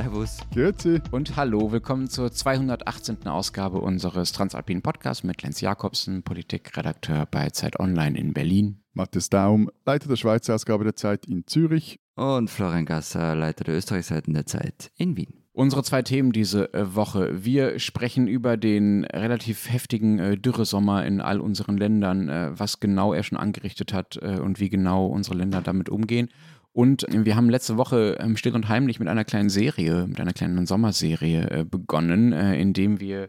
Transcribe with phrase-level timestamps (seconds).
[0.00, 0.38] Servus.
[0.54, 1.02] Grüezi.
[1.10, 3.26] Und hallo, willkommen zur 218.
[3.26, 8.82] Ausgabe unseres Transalpinen Podcasts mit Lenz Jakobsen, Politikredakteur bei Zeit Online in Berlin.
[8.94, 12.00] Matthias Daum, Leiter der Schweizer Ausgabe der Zeit in Zürich.
[12.14, 15.34] Und Florian Gasser, Leiter der Österreichseiten der Zeit in Wien.
[15.52, 17.44] Unsere zwei Themen diese äh, Woche.
[17.44, 23.12] Wir sprechen über den relativ heftigen äh, Dürresommer in all unseren Ländern, äh, was genau
[23.12, 26.30] er schon angerichtet hat und wie genau unsere Länder damit umgehen.
[26.72, 30.32] Und wir haben letzte Woche ähm, still und heimlich mit einer kleinen Serie, mit einer
[30.32, 33.28] kleinen Sommerserie äh, begonnen, äh, indem wir,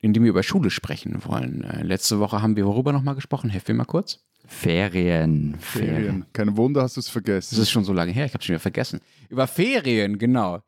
[0.00, 1.62] indem wir über Schule sprechen wollen.
[1.62, 3.48] Äh, letzte Woche haben wir worüber nochmal gesprochen?
[3.50, 4.24] Helft mir mal kurz.
[4.46, 5.56] Ferien.
[5.60, 6.26] Ferien.
[6.32, 7.54] Kein Wunder, hast du es vergessen.
[7.54, 9.00] Das ist schon so lange her, ich habe es schon wieder vergessen.
[9.28, 10.62] Über Ferien, genau.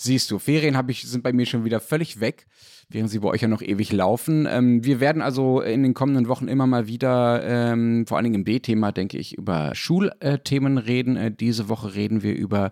[0.00, 2.46] Siehst du, Ferien ich, sind bei mir schon wieder völlig weg,
[2.88, 4.46] während sie bei euch ja noch ewig laufen.
[4.48, 8.36] Ähm, wir werden also in den kommenden Wochen immer mal wieder, ähm, vor allen Dingen
[8.36, 11.16] im B-Thema, denke ich, über Schulthemen reden.
[11.16, 12.70] Äh, diese Woche reden wir über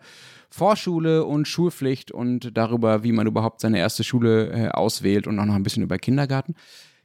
[0.51, 5.47] Vorschule und Schulpflicht und darüber, wie man überhaupt seine erste Schule äh, auswählt und auch
[5.47, 6.55] noch ein bisschen über Kindergarten.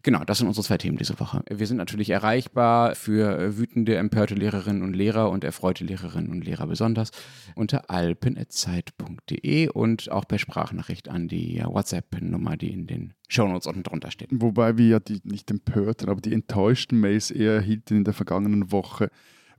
[0.03, 1.43] Genau, das sind unsere zwei Themen diese Woche.
[1.49, 6.43] Wir sind natürlich erreichbar für äh, wütende, empörte Lehrerinnen und Lehrer und erfreute Lehrerinnen und
[6.43, 7.11] Lehrer besonders
[7.55, 14.11] unter alpen.zeit.de und auch per Sprachnachricht an die WhatsApp-Nummer, die in den Shownotes unten drunter
[14.11, 14.29] steht.
[14.31, 18.71] Wobei wir ja die nicht empörten, aber die enttäuschten Mails eher erhielten in der vergangenen
[18.71, 19.09] Woche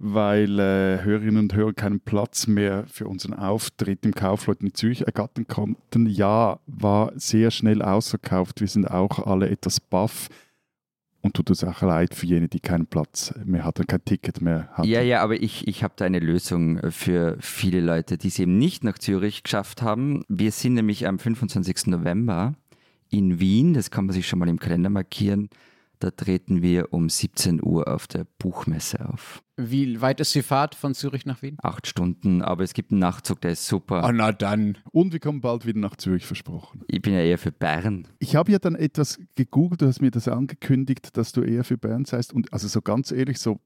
[0.04, 5.06] weil äh, Hörerinnen und Hörer keinen Platz mehr für unseren Auftritt im Kaufleut in Zürich
[5.06, 6.06] ergattern konnten.
[6.06, 8.60] Ja, war sehr schnell ausverkauft.
[8.60, 10.28] Wir sind auch alle etwas baff.
[11.20, 14.68] Und tut uns auch leid für jene, die keinen Platz mehr hatten, kein Ticket mehr
[14.72, 14.88] hatten.
[14.88, 18.58] Ja, ja, aber ich, ich habe da eine Lösung für viele Leute, die es eben
[18.58, 20.24] nicht nach Zürich geschafft haben.
[20.28, 21.86] Wir sind nämlich am 25.
[21.86, 22.54] November
[23.08, 25.48] in Wien, das kann man sich schon mal im Kalender markieren,
[26.02, 29.42] da treten wir um 17 Uhr auf der Buchmesse auf.
[29.56, 31.56] Wie weit ist die Fahrt von Zürich nach Wien?
[31.62, 34.02] Acht Stunden, aber es gibt einen Nachtzug, der ist super.
[34.04, 34.78] Oh, na dann.
[34.90, 36.82] Und wir kommen bald wieder nach Zürich, versprochen.
[36.88, 38.08] Ich bin ja eher für Bern.
[38.18, 41.78] Ich habe ja dann etwas gegoogelt, du hast mir das angekündigt, dass du eher für
[41.78, 42.32] Bern seist.
[42.32, 43.60] Und also so ganz ehrlich, so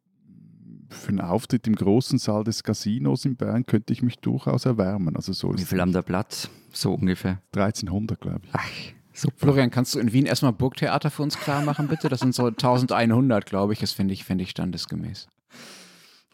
[0.90, 5.16] für einen Auftritt im großen Saal des Casinos in Bern könnte ich mich durchaus erwärmen.
[5.16, 6.50] Also so Wie viel haben da Platz?
[6.70, 7.40] So ungefähr?
[7.54, 8.50] 1300, glaube ich.
[8.52, 8.70] Ach.
[9.16, 9.34] Super.
[9.38, 12.08] Florian, kannst du in Wien erstmal Burgtheater für uns klar machen, bitte?
[12.10, 13.78] Das sind so 1100, glaube ich.
[13.78, 15.28] Das finde ich, find ich standesgemäß.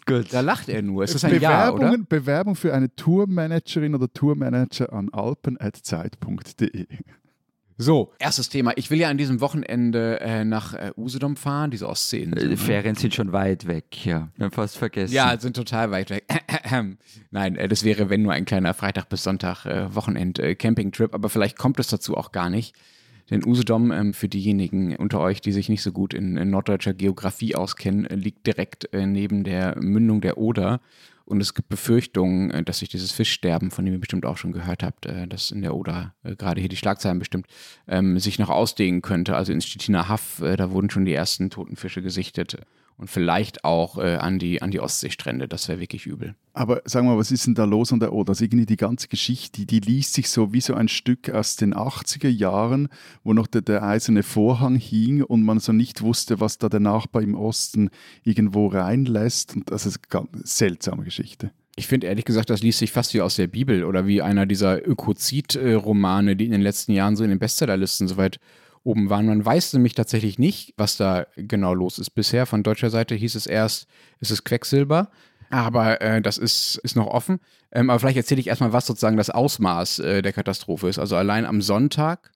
[0.04, 0.32] Gut.
[0.32, 1.04] Da lacht er nur.
[1.04, 1.96] Es ist ein Ja, oder?
[1.96, 6.86] Bewerbung für eine Tourmanagerin oder Tourmanager an alpen.zeit.de.
[7.78, 8.72] So, erstes Thema.
[8.76, 12.42] Ich will ja an diesem Wochenende äh, nach äh, Usedom fahren, diese Ostseeinsel.
[12.42, 12.56] Die ne?
[12.56, 14.28] Ferien sind schon weit weg, ja.
[14.36, 15.14] Wir haben fast vergessen.
[15.14, 16.24] Ja, sind total weit weg.
[17.30, 21.58] Nein, äh, das wäre, wenn nur ein kleiner Freitag bis Sonntag äh, Wochenend-Camping-Trip, aber vielleicht
[21.58, 22.74] kommt es dazu auch gar nicht.
[23.30, 26.92] Denn Usedom, ähm, für diejenigen unter euch, die sich nicht so gut in, in norddeutscher
[26.94, 30.80] Geografie auskennen, liegt direkt äh, neben der Mündung der Oder.
[31.24, 34.52] Und es gibt Befürchtungen, äh, dass sich dieses Fischsterben, von dem ihr bestimmt auch schon
[34.52, 37.46] gehört habt, äh, das in der Oder, äh, gerade hier die Schlagzeilen bestimmt,
[37.86, 39.36] ähm, sich noch ausdehnen könnte.
[39.36, 42.58] Also in Stettiner Haff, da wurden schon die ersten toten Fische gesichtet
[42.96, 45.48] und vielleicht auch äh, an, die, an die Ostseestrände.
[45.48, 46.34] Das wäre wirklich übel.
[46.54, 48.30] Aber sag mal, was ist denn da los an der Oder?
[48.30, 51.74] Also irgendwie die ganze Geschichte, die liest sich so wie so ein Stück aus den
[51.74, 52.88] 80er Jahren,
[53.24, 56.80] wo noch der, der eiserne Vorhang hing und man so nicht wusste, was da der
[56.80, 57.90] Nachbar im Osten
[58.22, 59.56] irgendwo reinlässt.
[59.56, 61.50] Und das ist eine ganz seltsame Geschichte.
[61.74, 64.44] Ich finde ehrlich gesagt, das liest sich fast wie aus der Bibel oder wie einer
[64.44, 68.38] dieser Ökozid-Romane, die in den letzten Jahren so in den Bestsellerlisten soweit
[68.84, 69.26] oben waren.
[69.26, 72.10] Man weiß nämlich tatsächlich nicht, was da genau los ist.
[72.10, 73.86] Bisher von deutscher Seite hieß es erst,
[74.20, 75.10] es ist Quecksilber.
[75.50, 77.38] Aber äh, das ist, ist noch offen.
[77.72, 80.98] Ähm, aber vielleicht erzähle ich erstmal, was sozusagen das Ausmaß äh, der Katastrophe ist.
[80.98, 82.32] Also allein am Sonntag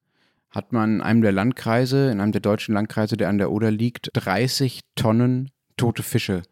[0.50, 3.70] hat man in einem der Landkreise, in einem der deutschen Landkreise, der an der Oder
[3.70, 6.42] liegt, 30 Tonnen tote Fische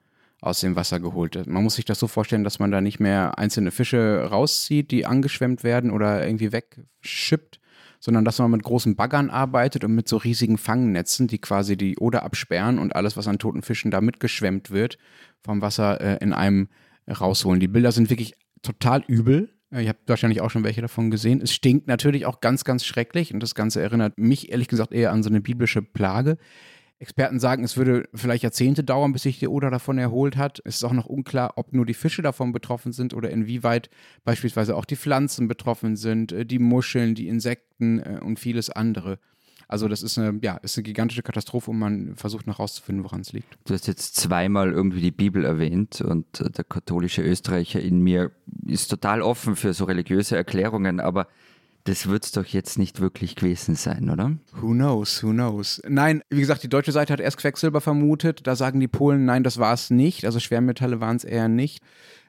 [0.41, 1.47] aus dem Wasser geholt.
[1.47, 5.07] Man muss sich das so vorstellen, dass man da nicht mehr einzelne Fische rauszieht, die
[5.07, 7.61] angeschwemmt werden oder irgendwie wegschippt,
[8.05, 11.97] sondern dass man mit großen Baggern arbeitet und mit so riesigen Fangnetzen, die quasi die
[11.97, 14.99] Oder absperren und alles, was an toten Fischen da mitgeschwemmt wird,
[15.43, 16.69] vom Wasser äh, in einem
[17.09, 17.61] rausholen.
[17.61, 19.55] Die Bilder sind wirklich total übel.
[19.71, 21.41] Ihr habt wahrscheinlich auch schon welche davon gesehen.
[21.41, 25.11] Es stinkt natürlich auch ganz, ganz schrecklich und das Ganze erinnert mich ehrlich gesagt eher
[25.11, 26.37] an so eine biblische Plage.
[26.99, 30.61] Experten sagen, es würde vielleicht Jahrzehnte dauern, bis sich die Oder davon erholt hat.
[30.65, 33.91] Es ist auch noch unklar, ob nur die Fische davon betroffen sind oder inwieweit
[34.25, 39.19] beispielsweise auch die Pflanzen betroffen sind, äh, die Muscheln, die Insekten äh, und vieles andere.
[39.67, 43.21] Also das ist eine, ja, ist eine gigantische Katastrophe und man versucht noch herauszufinden, woran
[43.21, 43.59] es liegt.
[43.65, 48.31] Du hast jetzt zweimal irgendwie die Bibel erwähnt und äh, der katholische Österreicher in mir
[48.67, 51.27] ist total offen für so religiöse Erklärungen, aber
[51.85, 54.33] das wird es doch jetzt nicht wirklich gewesen sein, oder?
[54.53, 55.83] Who knows, who knows.
[55.87, 58.47] Nein, wie gesagt, die deutsche Seite hat erst Quecksilber vermutet.
[58.47, 60.25] Da sagen die Polen, nein, das war es nicht.
[60.25, 61.83] Also Schwermetalle waren es eher nicht.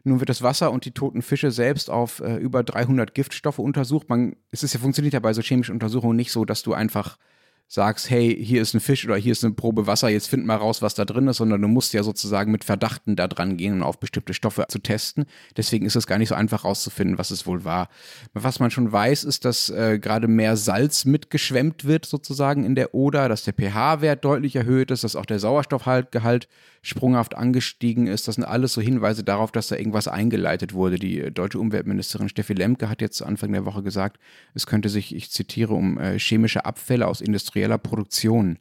[0.03, 4.09] Nun wird das Wasser und die toten Fische selbst auf äh, über 300 Giftstoffe untersucht.
[4.09, 7.17] Man, es ist ja funktioniert ja bei so chemischen Untersuchungen nicht so, dass du einfach
[7.67, 10.55] sagst, hey, hier ist ein Fisch oder hier ist eine Probe Wasser, jetzt find mal
[10.55, 13.73] raus, was da drin ist, sondern du musst ja sozusagen mit Verdachten da dran gehen,
[13.73, 15.25] um auf bestimmte Stoffe zu testen.
[15.57, 17.89] Deswegen ist es gar nicht so einfach rauszufinden, was es wohl war.
[18.33, 22.93] Was man schon weiß, ist, dass äh, gerade mehr Salz mitgeschwemmt wird sozusagen in der
[22.93, 26.47] Oder, dass der pH-Wert deutlich erhöht ist, dass auch der Sauerstoffgehalt
[26.85, 28.27] sprunghaft angestiegen ist.
[28.27, 30.99] Das sind alles so Hinweise darauf, dass da irgendwas eingeleitet wurde.
[30.99, 34.19] Die äh, deutsche Umweltministerin Steffi Lemke hat jetzt Anfang der Woche gesagt,
[34.53, 37.21] es könnte sich, ich zitiere, um äh, chemische Abfälle aus
[37.55, 38.57] industrieller Produktion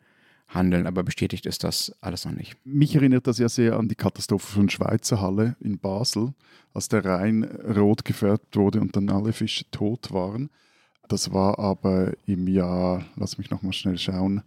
[0.48, 2.56] handeln, aber bestätigt ist das alles noch nicht.
[2.64, 6.32] Mich erinnert das ja sehr an die Katastrophe von Schweizer Halle in Basel,
[6.72, 7.44] als der Rhein
[7.76, 10.50] rot gefärbt wurde und dann alle Fische tot waren.
[11.08, 14.42] Das war aber im Jahr, lass mich nochmal schnell schauen,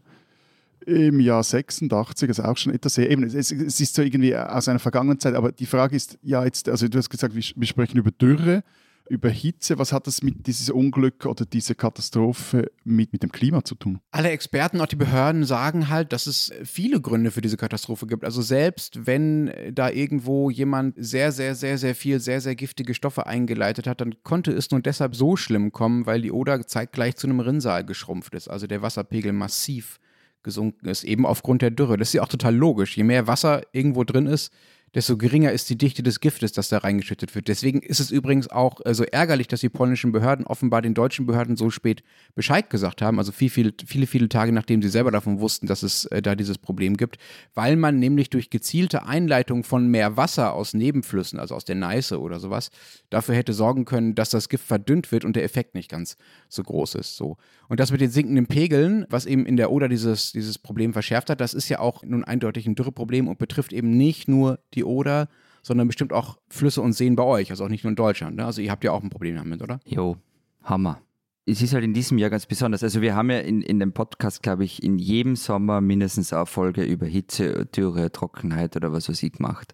[0.85, 3.51] im Jahr 86, also auch schon etwas sehr, eben, es, es,
[3.81, 6.97] ist so irgendwie aus einer vergangenen Zeit, aber die Frage ist, ja jetzt, also du
[6.97, 8.63] hast gesagt, wir, wir sprechen über Dürre,
[9.09, 9.79] über Hitze.
[9.79, 13.99] Was hat das mit dieses Unglück oder diese Katastrophe mit, mit dem Klima zu tun?
[14.11, 18.23] Alle Experten, auch die Behörden sagen halt, dass es viele Gründe für diese Katastrophe gibt.
[18.23, 23.25] Also selbst wenn da irgendwo jemand sehr, sehr, sehr, sehr viel, sehr, sehr giftige Stoffe
[23.25, 27.27] eingeleitet hat, dann konnte es nur deshalb so schlimm kommen, weil die Oder zeitgleich zu
[27.27, 28.47] einem Rinnsal geschrumpft ist.
[28.47, 29.99] Also der Wasserpegel massiv
[30.43, 31.97] gesunken ist, eben aufgrund der Dürre.
[31.97, 32.95] Das ist ja auch total logisch.
[32.95, 34.53] Je mehr Wasser irgendwo drin ist,
[34.95, 37.47] desto geringer ist die Dichte des Giftes, das da reingeschüttet wird.
[37.47, 41.25] Deswegen ist es übrigens auch äh, so ärgerlich, dass die polnischen Behörden offenbar den deutschen
[41.25, 42.03] Behörden so spät
[42.35, 45.83] Bescheid gesagt haben, also viel, viel, viele, viele Tage nachdem sie selber davon wussten, dass
[45.83, 47.17] es äh, da dieses Problem gibt,
[47.53, 52.19] weil man nämlich durch gezielte Einleitung von mehr Wasser aus Nebenflüssen, also aus der Neiße
[52.19, 52.69] oder sowas,
[53.09, 56.17] dafür hätte sorgen können, dass das Gift verdünnt wird und der Effekt nicht ganz
[56.49, 57.17] so groß ist.
[57.17, 57.37] So.
[57.67, 61.29] Und das mit den sinkenden Pegeln, was eben in der Oder dieses, dieses Problem verschärft
[61.29, 64.76] hat, das ist ja auch nun eindeutig ein Dürreproblem und betrifft eben nicht nur die
[64.83, 65.27] Oder,
[65.61, 68.37] sondern bestimmt auch Flüsse und Seen bei euch, also auch nicht nur in Deutschland.
[68.37, 68.45] Ne?
[68.45, 69.79] Also ihr habt ja auch ein Problem damit, oder?
[69.85, 70.17] Jo,
[70.63, 71.01] Hammer.
[71.45, 72.83] Es ist halt in diesem Jahr ganz besonders.
[72.83, 76.45] Also wir haben ja in, in dem Podcast, glaube ich, in jedem Sommer mindestens eine
[76.45, 79.73] Folge über Hitze, Dürre, Trockenheit oder was weiß ich gemacht.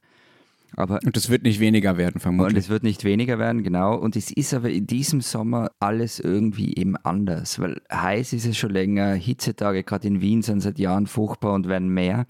[0.75, 2.53] Aber und es wird nicht weniger werden, vermutlich.
[2.53, 3.95] Und es wird nicht weniger werden, genau.
[3.95, 8.57] Und es ist aber in diesem Sommer alles irgendwie eben anders, weil heiß ist es
[8.57, 12.25] schon länger, Hitzetage gerade in Wien sind seit Jahren furchtbar und werden mehr.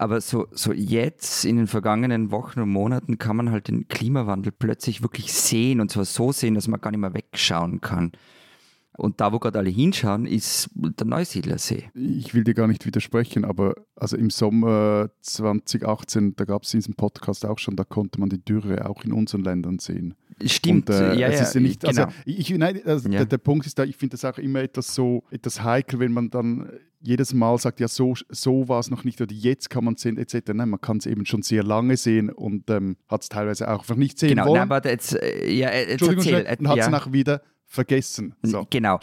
[0.00, 4.52] Aber so, so jetzt in den vergangenen Wochen und Monaten kann man halt den Klimawandel
[4.52, 8.12] plötzlich wirklich sehen und zwar so sehen, dass man gar nicht mehr wegschauen kann.
[8.98, 11.84] Und da, wo gerade alle hinschauen, ist der Neusiedlersee.
[11.94, 16.94] Ich will dir gar nicht widersprechen, aber also im Sommer 2018, da gab es diesen
[16.94, 20.16] Podcast auch schon, da konnte man die Dürre auch in unseren Ländern sehen.
[20.44, 22.12] Stimmt, Und, äh, ja, es ist ja nicht, also, genau.
[22.24, 23.18] ich, nein, also ja.
[23.18, 26.10] der, der, Punkt ist da, ich finde das auch immer etwas so, etwas heikel, wenn
[26.10, 26.68] man dann
[27.00, 30.02] jedes Mal sagt, ja, so, so war es noch nicht oder jetzt kann man es
[30.02, 30.52] sehen, etc.
[30.54, 33.78] Nein, man kann es eben schon sehr lange sehen und ähm, hat es teilweise auch
[33.78, 34.62] einfach nicht sehen genau, wollen.
[34.62, 36.90] Genau, aber jetzt, äh, ja, jetzt Entschuldigung, erzähl, schnell, und hat es ja.
[36.90, 38.34] nachher wieder vergessen.
[38.42, 38.66] So.
[38.70, 38.98] Genau.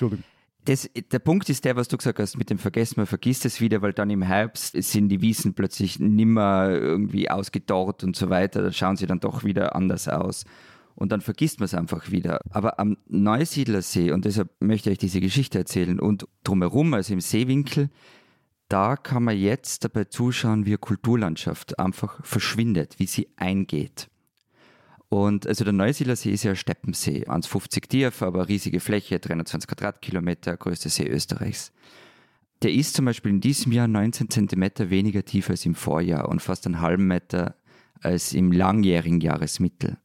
[0.65, 3.61] Das, der Punkt ist der, was du gesagt hast mit dem Vergessen, man vergisst es
[3.61, 8.63] wieder, weil dann im Herbst sind die Wiesen plötzlich nimmer irgendwie ausgedorrt und so weiter,
[8.63, 10.43] da schauen sie dann doch wieder anders aus.
[10.95, 12.39] Und dann vergisst man es einfach wieder.
[12.49, 17.89] Aber am Neusiedlersee, und deshalb möchte ich diese Geschichte erzählen, und drumherum, also im Seewinkel,
[18.69, 24.07] da kann man jetzt dabei zuschauen, wie eine Kulturlandschaft einfach verschwindet, wie sie eingeht.
[25.09, 30.89] Und also der Neusiedlersee ist ja Steppensee, 1,50 tief, aber riesige Fläche, 320 Quadratkilometer, größter
[30.89, 31.71] See Österreichs.
[32.61, 36.41] Der ist zum Beispiel in diesem Jahr 19 Zentimeter weniger tief als im Vorjahr und
[36.41, 37.55] fast einen halben Meter
[38.01, 39.97] als im langjährigen Jahresmittel.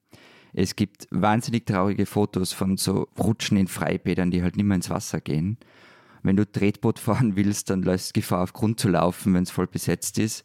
[0.52, 4.90] Es gibt wahnsinnig traurige Fotos von so Rutschen in Freibädern, die halt nicht mehr ins
[4.90, 5.58] Wasser gehen.
[6.22, 9.66] Wenn du Tretboot fahren willst, dann läufst Gefahr auf Grund zu laufen, wenn es voll
[9.66, 10.44] besetzt ist.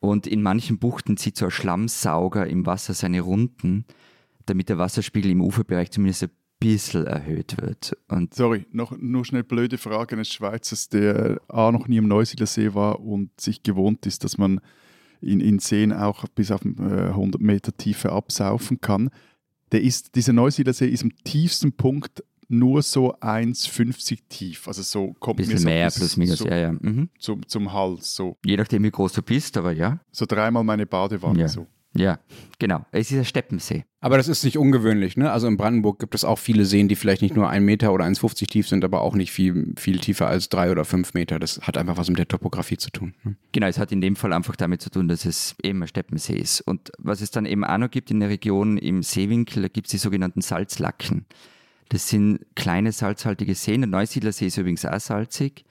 [0.00, 3.84] Und in manchen Buchten zieht so ein Schlammsauger im Wasser seine Runden,
[4.46, 7.96] damit der Wasserspiegel im Uferbereich zumindest ein bisschen erhöht wird.
[8.08, 12.74] Und Sorry, noch nur schnell blöde Frage eines Schweizers, der A noch nie am Neusiedlersee
[12.74, 14.60] war und sich gewohnt ist, dass man
[15.20, 19.10] in, in Seen auch bis auf 100 äh, Meter Tiefe absaufen kann.
[19.72, 24.68] Der ist, dieser Neusiedlersee ist am tiefsten Punkt nur so 1,50 tief.
[24.68, 26.72] Also so kommt Bisschen mir so mehr, plus minus, so ja, ja.
[26.72, 27.10] Mhm.
[27.18, 28.14] Zum, zum Hals.
[28.14, 28.36] So.
[28.44, 30.00] Je nachdem, wie groß du bist, aber ja.
[30.10, 31.40] So dreimal meine Badewanne.
[31.40, 31.48] Ja.
[31.48, 31.66] So.
[31.96, 32.20] Ja,
[32.58, 32.84] genau.
[32.92, 33.84] Es ist ein Steppensee.
[34.00, 35.32] Aber das ist nicht ungewöhnlich, ne?
[35.32, 38.04] Also in Brandenburg gibt es auch viele Seen, die vielleicht nicht nur ein Meter oder
[38.04, 41.38] 1,50 tief sind, aber auch nicht viel, viel tiefer als drei oder fünf Meter.
[41.38, 43.14] Das hat einfach was mit der Topografie zu tun.
[43.24, 43.36] Ne?
[43.52, 46.36] Genau, es hat in dem Fall einfach damit zu tun, dass es eben ein Steppensee
[46.36, 46.60] ist.
[46.60, 49.88] Und was es dann eben auch noch gibt in der Region im Seewinkel, da gibt
[49.88, 51.26] es die sogenannten Salzlacken.
[51.88, 53.80] Das sind kleine salzhaltige Seen.
[53.80, 55.64] Der Neusiedlersee ist übrigens auch salzig.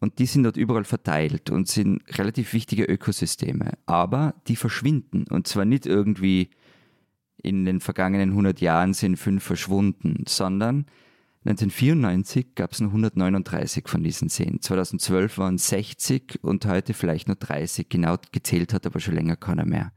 [0.00, 3.72] Und die sind dort überall verteilt und sind relativ wichtige Ökosysteme.
[3.84, 5.24] Aber die verschwinden.
[5.28, 6.48] Und zwar nicht irgendwie
[7.42, 10.86] in den vergangenen 100 Jahren sind fünf verschwunden, sondern
[11.44, 14.60] 1994 gab es nur 139 von diesen Seen.
[14.60, 17.88] 2012 waren es 60 und heute vielleicht nur 30.
[17.88, 19.92] Genau gezählt hat aber schon länger keiner mehr.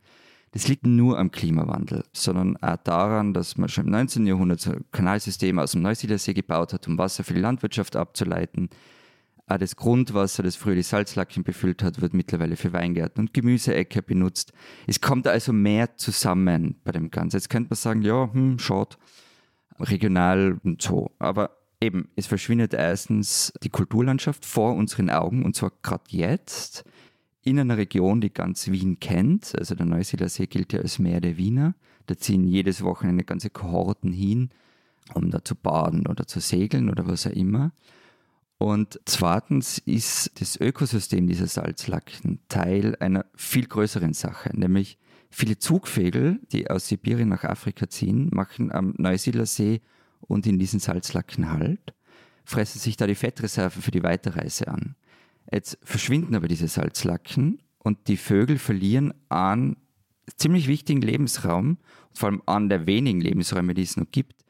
[0.54, 4.28] Das liegt nur am Klimawandel, sondern auch daran, dass man schon im 19.
[4.28, 8.70] Jahrhundert so ein Kanalsystem aus dem Neusiedlersee gebaut hat, um Wasser für die Landwirtschaft abzuleiten.
[9.48, 14.04] Auch das Grundwasser, das früher die Salzlacken befüllt hat, wird mittlerweile für Weingärten und Gemüseäcker
[14.04, 14.54] benutzt.
[14.86, 17.38] Es kommt also mehr zusammen bei dem Ganzen.
[17.38, 19.00] Jetzt könnte man sagen, ja, hm, schaut
[19.80, 21.10] regional und so.
[21.18, 26.86] Aber eben, es verschwindet erstens die Kulturlandschaft vor unseren Augen und zwar gerade jetzt
[27.44, 29.54] in einer Region, die ganz Wien kennt.
[29.58, 31.76] Also der Neusiedler See gilt ja als Meer der Wiener.
[32.08, 34.50] Da ziehen jedes Wochenende ganze Kohorten hin,
[35.14, 37.72] um da zu baden oder zu segeln oder was auch immer.
[38.58, 44.98] Und zweitens ist das Ökosystem dieser Salzlacken Teil einer viel größeren Sache, nämlich
[45.36, 49.82] Viele Zugvögel, die aus Sibirien nach Afrika ziehen, machen am Neusiedlersee
[50.22, 51.96] und in diesen Salzlacken Halt,
[52.46, 54.96] fressen sich da die Fettreserven für die Weiterreise an.
[55.54, 59.78] Jetzt verschwinden aber diese Salzlacken und die Vögel verlieren einen
[60.36, 61.78] ziemlich wichtigen Lebensraum,
[62.14, 64.44] vor allem an der wenigen Lebensräume, die es noch gibt,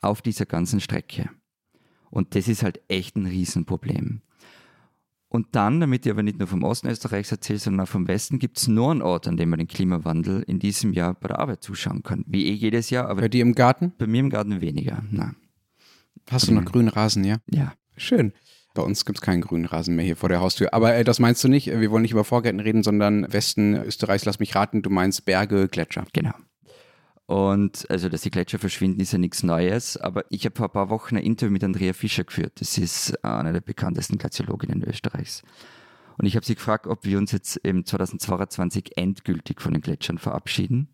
[0.00, 1.30] auf dieser ganzen Strecke.
[2.10, 4.20] Und das ist halt echt ein Riesenproblem.
[5.28, 8.38] Und dann, damit ich aber nicht nur vom Osten Österreichs erzähle, sondern auch vom Westen,
[8.38, 11.40] gibt es nur einen Ort, an dem man den Klimawandel in diesem Jahr bei der
[11.40, 12.24] Arbeit zuschauen kann.
[12.28, 13.08] Wie eh jedes Jahr.
[13.08, 13.92] Aber bei dir im Garten?
[13.98, 15.34] Bei mir im Garten weniger, nein.
[16.30, 17.38] Hast du noch grünen Rasen, ja?
[17.50, 17.72] Ja.
[17.96, 18.32] Schön.
[18.74, 20.74] Bei uns gibt es keinen grünen Rasen mehr hier vor der Haustür.
[20.74, 21.66] Aber äh, das meinst du nicht?
[21.66, 25.68] Wir wollen nicht über Vorgärten reden, sondern Westen Österreichs, lass mich raten, du meinst Berge,
[25.68, 26.04] Gletscher.
[26.12, 26.34] Genau.
[27.26, 29.96] Und also, dass die Gletscher verschwinden, ist ja nichts Neues.
[29.96, 32.60] Aber ich habe vor ein paar Wochen ein Interview mit Andrea Fischer geführt.
[32.60, 35.42] Das ist eine der bekanntesten Glaziologinnen Österreichs.
[36.18, 40.18] Und ich habe sie gefragt, ob wir uns jetzt im 2022 endgültig von den Gletschern
[40.18, 40.88] verabschieden.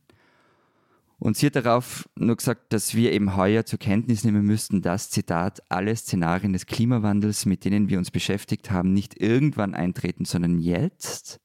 [1.20, 5.10] Und sie hat darauf nur gesagt, dass wir eben heuer zur Kenntnis nehmen müssten, dass,
[5.10, 10.58] Zitat, alle Szenarien des Klimawandels, mit denen wir uns beschäftigt haben, nicht irgendwann eintreten, sondern
[10.58, 11.38] jetzt.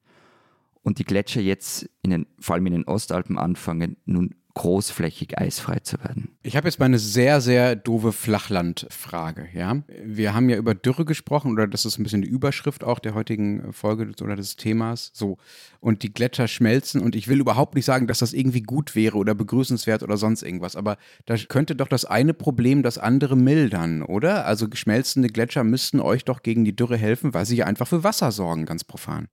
[0.81, 5.79] Und die Gletscher jetzt, in den, vor allem in den Ostalpen, anfangen, nun großflächig eisfrei
[5.79, 6.29] zu werden.
[6.41, 9.49] Ich habe jetzt mal eine sehr, sehr doofe Flachlandfrage.
[9.53, 9.83] Ja?
[10.03, 13.13] Wir haben ja über Dürre gesprochen, oder das ist ein bisschen die Überschrift auch der
[13.15, 15.11] heutigen Folge oder des Themas.
[15.13, 15.37] So.
[15.81, 17.01] Und die Gletscher schmelzen.
[17.01, 20.41] Und ich will überhaupt nicht sagen, dass das irgendwie gut wäre oder begrüßenswert oder sonst
[20.41, 20.77] irgendwas.
[20.77, 24.45] Aber da könnte doch das eine Problem das andere mildern, oder?
[24.45, 28.05] Also geschmelzende Gletscher müssten euch doch gegen die Dürre helfen, weil sie ja einfach für
[28.05, 29.27] Wasser sorgen, ganz profan.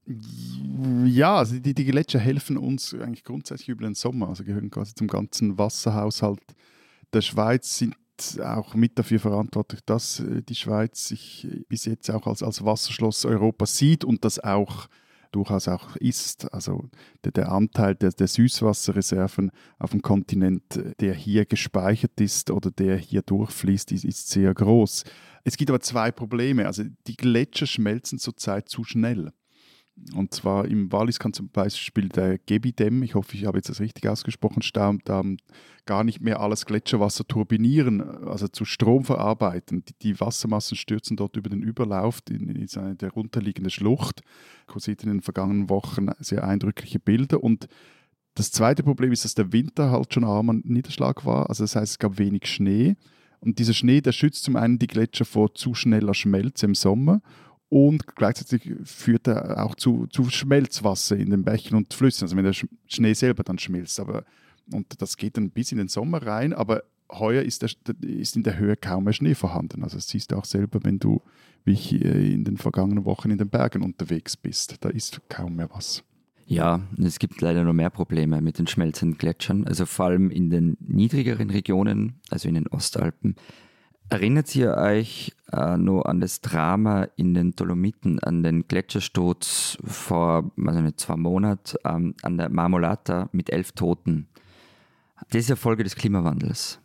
[1.04, 4.28] Ja, also die, die Gletscher helfen uns eigentlich grundsätzlich über den Sommer.
[4.28, 6.40] Also gehören quasi zum ganzen Wasserhaushalt
[7.12, 7.94] der Schweiz sind
[8.42, 13.24] auch mit dafür verantwortlich, dass äh, die Schweiz sich bis jetzt auch als, als Wasserschloss
[13.24, 14.88] Europas sieht und das auch
[15.32, 16.52] durchaus auch ist.
[16.52, 16.88] Also
[17.24, 20.62] der, der Anteil der, der, Süßwasserreserven auf dem Kontinent,
[21.00, 25.04] der hier gespeichert ist oder der hier durchfließt, ist, ist sehr groß.
[25.44, 26.66] Es gibt aber zwei Probleme.
[26.66, 29.32] Also die Gletscher schmelzen zurzeit zu schnell.
[30.14, 33.80] Und zwar im Wallis kann zum Beispiel der Gebidem, ich hoffe, ich habe jetzt das
[33.80, 35.00] richtig ausgesprochen, Stamm,
[35.86, 39.84] gar nicht mehr alles Gletscherwasser turbinieren, also zu Strom verarbeiten.
[39.84, 44.22] Die, die Wassermassen stürzen dort über den Überlauf in, in eine der runterliegende Schlucht.
[44.66, 47.42] Kursiert in den vergangenen Wochen sehr eindrückliche Bilder.
[47.42, 47.68] Und
[48.34, 51.48] das zweite Problem ist, dass der Winter halt schon arm an Niederschlag war.
[51.48, 52.96] Also das heißt, es gab wenig Schnee.
[53.40, 57.20] Und dieser Schnee, der schützt zum einen die Gletscher vor zu schneller Schmelze im Sommer
[57.72, 62.44] und gleichzeitig führt er auch zu, zu Schmelzwasser in den Bächen und Flüssen, also wenn
[62.44, 63.98] der Schnee selber dann schmilzt.
[63.98, 64.26] Aber,
[64.70, 67.70] und das geht dann bis in den Sommer rein, aber heuer ist, der,
[68.02, 69.84] ist in der Höhe kaum mehr Schnee vorhanden.
[69.84, 71.22] Also das siehst du auch selber, wenn du
[71.64, 74.76] wie ich in den vergangenen Wochen in den Bergen unterwegs bist.
[74.84, 76.04] Da ist kaum mehr was.
[76.44, 80.50] Ja, es gibt leider noch mehr Probleme mit den schmelzenden Gletschern, also vor allem in
[80.50, 83.36] den niedrigeren Regionen, also in den Ostalpen.
[84.12, 90.52] Erinnert ihr euch äh, nur an das Drama in den Dolomiten, an den Gletschersturz vor
[90.66, 94.28] also zwei Monaten ähm, an der Marmolata mit elf Toten?
[95.30, 96.78] Das ist ja Folge des Klimawandels.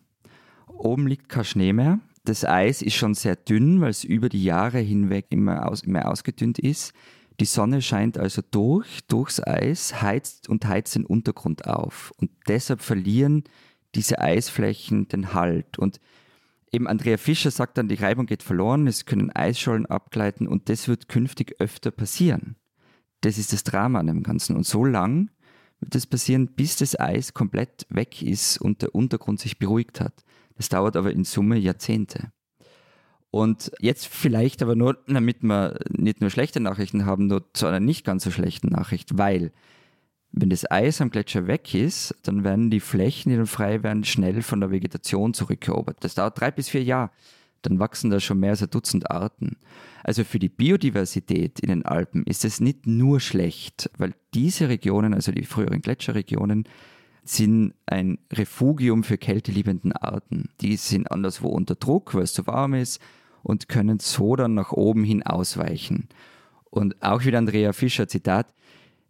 [0.68, 2.00] Oben liegt kein Schnee mehr.
[2.24, 6.10] Das Eis ist schon sehr dünn, weil es über die Jahre hinweg immer, aus, immer
[6.10, 6.94] ausgedünnt ist.
[7.42, 12.14] Die Sonne scheint also durch, durchs Eis, heizt und heizt den Untergrund auf.
[12.22, 13.44] Und deshalb verlieren
[13.96, 15.78] diese Eisflächen den Halt.
[15.78, 16.00] Und
[16.72, 20.88] eben Andrea Fischer sagt dann, die Reibung geht verloren, es können Eisschollen abgleiten und das
[20.88, 22.56] wird künftig öfter passieren.
[23.22, 24.56] Das ist das Drama an dem Ganzen.
[24.56, 25.30] Und so lang
[25.80, 30.24] wird das passieren, bis das Eis komplett weg ist und der Untergrund sich beruhigt hat.
[30.56, 32.32] Das dauert aber in Summe Jahrzehnte.
[33.30, 37.80] Und jetzt vielleicht aber nur, damit wir nicht nur schlechte Nachrichten haben, nur zu einer
[37.80, 39.52] nicht ganz so schlechten Nachricht, weil
[40.40, 44.04] Wenn das Eis am Gletscher weg ist, dann werden die Flächen, die dann frei werden,
[44.04, 45.98] schnell von der Vegetation zurückerobert.
[46.02, 47.10] Das dauert drei bis vier Jahre.
[47.64, 49.58] Dann wachsen da schon mehr als ein Dutzend Arten.
[50.04, 55.16] Also für die Biodiversität in den Alpen ist es nicht nur schlecht, weil diese Regionen,
[55.16, 56.66] also die früheren Gletscherregionen,
[57.24, 60.50] sind ein Refugium für kälteliebenden Arten.
[60.62, 63.02] Die sind anderswo unter Druck, weil es zu warm ist
[63.42, 66.10] und können so dann nach oben hin ausweichen.
[66.70, 68.54] Und auch wieder Andrea Fischer, Zitat,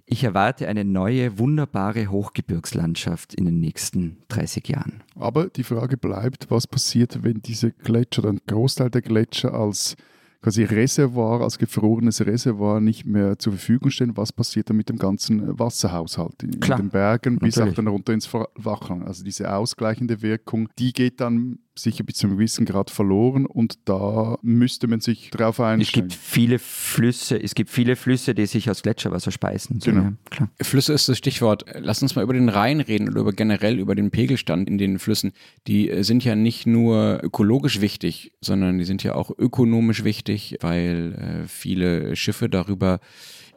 [0.09, 5.03] ich erwarte eine neue, wunderbare Hochgebirgslandschaft in den nächsten 30 Jahren.
[5.15, 9.97] Aber die Frage bleibt, was passiert, wenn diese Gletscher, ein Großteil der Gletscher als
[10.41, 14.97] quasi Reservoir, als gefrorenes Reservoir nicht mehr zur Verfügung stehen, was passiert dann mit dem
[14.97, 17.73] ganzen Wasserhaushalt in, in den Bergen bis natürlich.
[17.73, 19.05] auch dann runter ins Wachland.
[19.05, 23.79] Also diese ausgleichende Wirkung, die geht dann sicher bis zu einem gewissen Grad verloren und
[23.85, 25.81] da müsste man sich darauf einstellen.
[25.81, 29.79] Es gibt viele Flüsse, es gibt viele Flüsse, die sich aus Gletscherwasser speisen.
[29.79, 30.11] So, genau.
[30.39, 31.65] Ja, Flüsse ist das Stichwort.
[31.75, 34.99] Lass uns mal über den Rhein reden oder über generell über den Pegelstand in den
[34.99, 35.33] Flüssen.
[35.67, 40.57] Die äh, sind ja nicht nur ökologisch wichtig, sondern die sind ja auch ökonomisch wichtig,
[40.61, 42.99] weil äh, viele Schiffe darüber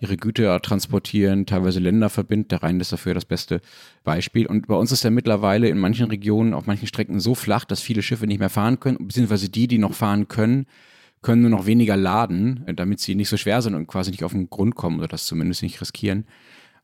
[0.01, 2.49] ihre Güter transportieren, teilweise Länder verbinden.
[2.49, 3.61] Der Rhein ist dafür das beste
[4.03, 4.47] Beispiel.
[4.47, 7.81] Und bei uns ist er mittlerweile in manchen Regionen, auf manchen Strecken so flach, dass
[7.81, 10.67] viele Schiffe nicht mehr fahren können, beziehungsweise die, die noch fahren können,
[11.23, 14.33] können nur noch weniger laden, damit sie nicht so schwer sind und quasi nicht auf
[14.33, 16.25] den Grund kommen oder das zumindest nicht riskieren.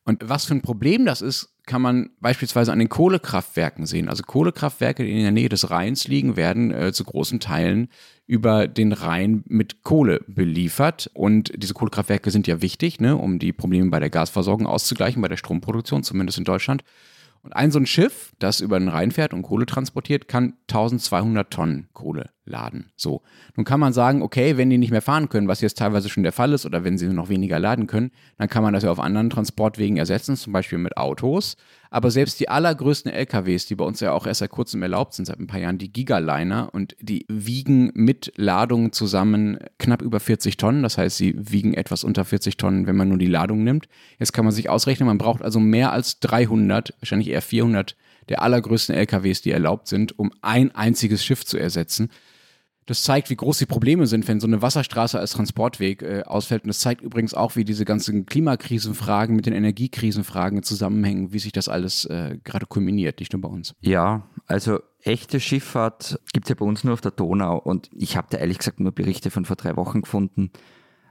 [0.04, 4.08] Und was für ein Problem das ist, kann man beispielsweise an den Kohlekraftwerken sehen.
[4.08, 7.88] Also Kohlekraftwerke, die in der Nähe des Rheins liegen, werden äh, zu großen Teilen
[8.26, 11.10] über den Rhein mit Kohle beliefert.
[11.12, 15.28] Und diese Kohlekraftwerke sind ja wichtig, ne, um die Probleme bei der Gasversorgung auszugleichen, bei
[15.28, 16.84] der Stromproduktion, zumindest in Deutschland.
[17.42, 21.50] Und ein so ein Schiff, das über den Rhein fährt und Kohle transportiert, kann 1200
[21.50, 22.90] Tonnen Kohle laden.
[22.96, 23.22] So.
[23.56, 26.22] Nun kann man sagen, okay, wenn die nicht mehr fahren können, was jetzt teilweise schon
[26.22, 28.90] der Fall ist, oder wenn sie noch weniger laden können, dann kann man das ja
[28.90, 31.56] auf anderen Transportwegen ersetzen, zum Beispiel mit Autos.
[31.90, 35.26] Aber selbst die allergrößten LKWs, die bei uns ja auch erst seit kurzem erlaubt sind,
[35.26, 40.56] seit ein paar Jahren, die Gigaliner, und die wiegen mit Ladungen zusammen knapp über 40
[40.56, 40.82] Tonnen.
[40.82, 43.88] Das heißt, sie wiegen etwas unter 40 Tonnen, wenn man nur die Ladung nimmt.
[44.18, 47.96] Jetzt kann man sich ausrechnen, man braucht also mehr als 300, wahrscheinlich eher 400
[48.28, 52.10] der allergrößten LKWs, die erlaubt sind, um ein einziges Schiff zu ersetzen.
[52.86, 56.62] Das zeigt, wie groß die Probleme sind, wenn so eine Wasserstraße als Transportweg äh, ausfällt.
[56.62, 61.50] Und das zeigt übrigens auch, wie diese ganzen Klimakrisenfragen mit den Energiekrisenfragen zusammenhängen, wie sich
[61.50, 63.74] das alles äh, gerade kulminiert, nicht nur bei uns.
[63.80, 67.58] Ja, also echte Schifffahrt gibt es ja bei uns nur auf der Donau.
[67.58, 70.52] Und ich habe da ehrlich gesagt nur Berichte von vor drei Wochen gefunden,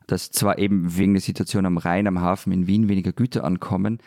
[0.07, 3.99] dass zwar eben wegen der Situation am Rhein, am Hafen in Wien weniger Güter ankommen,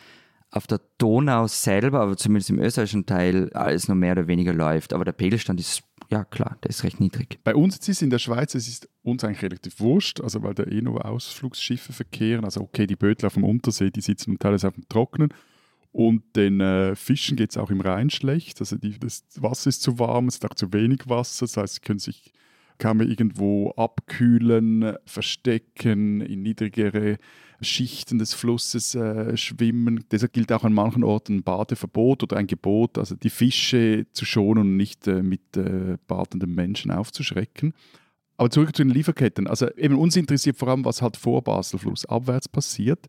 [0.51, 4.93] auf der Donau selber, aber zumindest im österreichischen Teil, alles nur mehr oder weniger läuft.
[4.93, 7.39] Aber der Pegelstand ist ja klar, der ist recht niedrig.
[7.43, 10.55] Bei uns ist es in der Schweiz, es ist uns eigentlich relativ wurscht, also weil
[10.55, 12.45] da eh nur Ausflugsschiffe verkehren.
[12.45, 15.33] Also okay, die Bötler auf dem Untersee, die sitzen teilweise auf dem Trocknen.
[15.91, 18.59] Und den äh, Fischen geht es auch im Rhein schlecht.
[18.59, 21.45] Also die, das Wasser ist zu warm, es ist auch zu wenig Wasser.
[21.45, 22.31] Das heißt, sie können sich
[22.79, 27.17] kaum irgendwo abkühlen, verstecken, in niedrigere
[27.61, 30.05] Schichten des Flusses äh, schwimmen.
[30.11, 34.25] Deshalb gilt auch an manchen Orten ein Badeverbot oder ein Gebot, also die Fische zu
[34.25, 37.73] schonen und nicht äh, mit äh, badenden Menschen aufzuschrecken.
[38.37, 39.47] Aber zurück zu den Lieferketten.
[39.47, 43.07] Also eben uns interessiert vor allem, was halt vor Baselfluss abwärts passiert,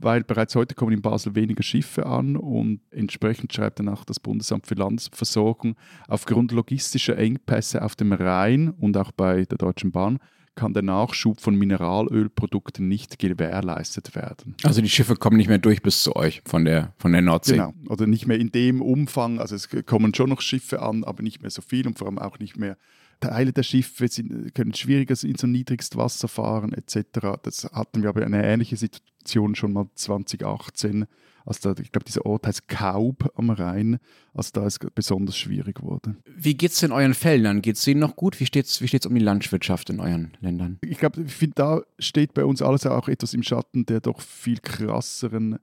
[0.00, 4.20] weil bereits heute kommen in Basel weniger Schiffe an und entsprechend schreibt dann auch das
[4.20, 5.76] Bundesamt für Landesversorgung,
[6.08, 10.18] aufgrund logistischer Engpässe auf dem Rhein und auch bei der Deutschen Bahn
[10.56, 14.56] kann der Nachschub von Mineralölprodukten nicht gewährleistet werden.
[14.62, 17.54] Also die Schiffe kommen nicht mehr durch bis zu euch von der, von der Nordsee.
[17.54, 19.38] Genau, oder nicht mehr in dem Umfang.
[19.38, 22.18] Also es kommen schon noch Schiffe an, aber nicht mehr so viel und vor allem
[22.18, 22.76] auch nicht mehr
[23.20, 27.38] Teile der Schiffe sind, können schwieriger in so niedrigstes Wasser fahren etc.
[27.42, 28.76] Das hatten wir aber eine ähnliche
[29.20, 31.06] Situation schon mal 2018
[31.46, 33.98] also da, ich glaube, dieser Ort heißt Kaub am Rhein,
[34.34, 36.16] als da es besonders schwierig wurde.
[36.36, 37.62] Wie geht es in euren Feldern?
[37.62, 38.38] Geht es denen noch gut?
[38.40, 40.78] Wie steht es wie steht's um die Landwirtschaft in euren Ländern?
[40.82, 45.58] Ich glaube, da steht bei uns alles auch etwas im Schatten der doch viel krasseren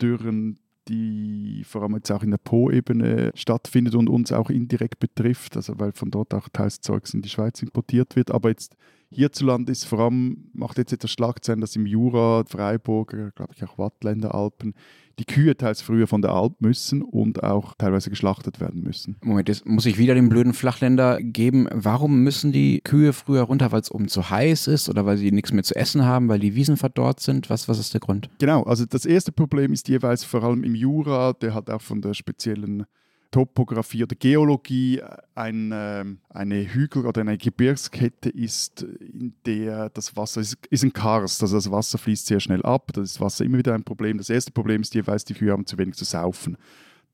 [0.00, 5.56] Dürren, die vor allem jetzt auch in der Po-Ebene stattfindet und uns auch indirekt betrifft,
[5.56, 8.30] also weil von dort auch teils Zeugs in die Schweiz importiert wird.
[8.30, 8.76] Aber jetzt
[9.12, 13.78] hierzulande ist vor allem, macht jetzt etwas Schlagzeilen, dass im Jura, Freiburg, glaube ich auch
[13.78, 14.74] Wattländer Alpen,
[15.18, 19.16] die Kühe teils früher von der Alp müssen und auch teilweise geschlachtet werden müssen.
[19.22, 21.68] Moment, jetzt muss ich wieder den blöden Flachländer geben.
[21.70, 25.30] Warum müssen die Kühe früher runter, weil es oben zu heiß ist oder weil sie
[25.30, 27.50] nichts mehr zu essen haben, weil die Wiesen verdorrt sind?
[27.50, 28.30] Was, was ist der Grund?
[28.38, 32.00] Genau, also das erste Problem ist jeweils vor allem im Jura, der hat auch von
[32.00, 32.86] der speziellen
[33.32, 35.02] Topographie oder Geologie
[35.34, 40.92] ein, äh, eine Hügel- oder eine Gebirgskette ist, in der das Wasser ist, ist ein
[40.92, 44.18] Karst, also das Wasser fließt sehr schnell ab, da ist Wasser immer wieder ein Problem.
[44.18, 46.56] Das erste Problem ist jeweils, die Kühe haben zu wenig zu saufen.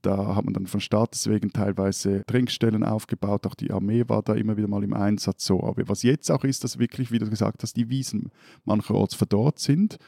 [0.02, 4.34] Da hat man dann von Staates wegen teilweise Trinkstellen aufgebaut, auch die Armee war da
[4.34, 5.62] immer wieder mal im Einsatz so.
[5.64, 8.30] Aber was jetzt auch ist, dass wirklich, wie du gesagt hast, die Wiesen
[8.64, 9.98] mancherorts verdorrt sind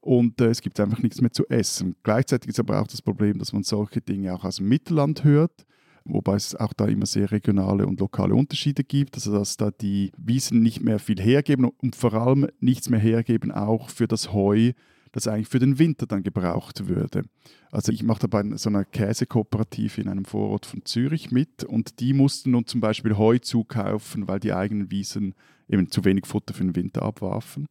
[0.00, 1.96] und äh, es gibt einfach nichts mehr zu essen.
[2.02, 5.66] Gleichzeitig ist aber auch das Problem, dass man solche Dinge auch aus dem Mittelland hört,
[6.04, 10.12] wobei es auch da immer sehr regionale und lokale Unterschiede gibt, also dass da die
[10.16, 14.72] Wiesen nicht mehr viel hergeben und vor allem nichts mehr hergeben auch für das Heu,
[15.12, 17.24] das eigentlich für den Winter dann gebraucht würde.
[17.70, 22.00] Also ich mache da bei so einer Käsekooperative in einem Vorort von Zürich mit und
[22.00, 25.34] die mussten nun zum Beispiel Heu zukaufen, weil die eigenen Wiesen
[25.68, 27.66] eben zu wenig Futter für den Winter abwarfen.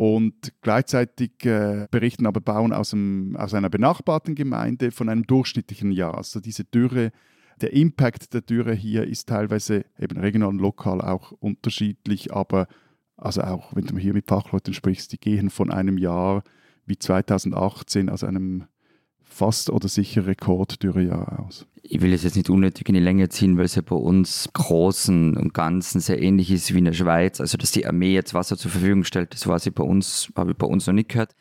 [0.00, 5.92] Und gleichzeitig äh, berichten aber Bauern aus, einem, aus einer benachbarten Gemeinde von einem durchschnittlichen
[5.92, 6.16] Jahr.
[6.16, 7.12] Also diese Dürre,
[7.60, 12.66] der Impact der Dürre hier ist teilweise eben regional und lokal auch unterschiedlich, aber
[13.18, 16.44] also auch wenn du hier mit Fachleuten sprichst, die gehen von einem Jahr
[16.86, 18.64] wie 2018, also einem
[19.30, 21.66] fast oder sicher Rekorddürrejahr aus.
[21.82, 24.50] Ich will es jetzt nicht unnötig in die Länge ziehen, weil es ja bei uns
[24.52, 27.40] Großen und Ganzen sehr ähnlich ist wie in der Schweiz.
[27.40, 30.50] Also, dass die Armee jetzt Wasser zur Verfügung stellt, das weiß ich bei uns, habe
[30.52, 31.34] ich bei uns noch nicht gehört.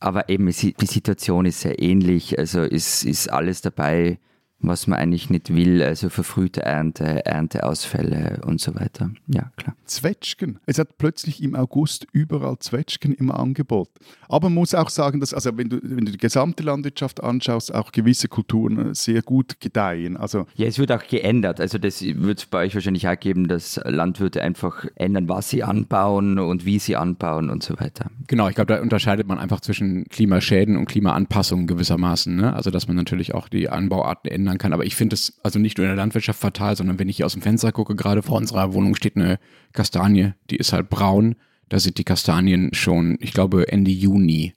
[0.00, 2.38] Aber eben, die Situation ist sehr ähnlich.
[2.38, 4.18] Also, ist, ist alles dabei,
[4.60, 9.10] was man eigentlich nicht will, also verfrühte Ernte, Ernteausfälle und so weiter.
[9.28, 9.76] Ja, klar.
[9.84, 10.58] Zwetschgen.
[10.66, 13.88] Es hat plötzlich im August überall Zwetschgen im Angebot.
[14.28, 17.72] Aber man muss auch sagen, dass, also wenn du, wenn du die gesamte Landwirtschaft anschaust,
[17.72, 20.16] auch gewisse Kulturen sehr gut gedeihen.
[20.16, 21.60] Also ja, es wird auch geändert.
[21.60, 25.62] Also das wird es bei euch wahrscheinlich auch geben, dass Landwirte einfach ändern, was sie
[25.62, 28.10] anbauen und wie sie anbauen und so weiter.
[28.26, 32.34] Genau, ich glaube, da unterscheidet man einfach zwischen Klimaschäden und Klimaanpassungen gewissermaßen.
[32.34, 32.52] Ne?
[32.52, 34.72] Also dass man natürlich auch die Anbauarten ändert ändern kann.
[34.72, 37.26] Aber ich finde es also nicht nur in der Landwirtschaft fatal, sondern wenn ich hier
[37.26, 39.38] aus dem Fenster gucke, gerade vor unserer Wohnung steht eine
[39.72, 41.36] Kastanie, die ist halt braun.
[41.68, 44.54] Da sind die Kastanien schon, ich glaube, Ende Juni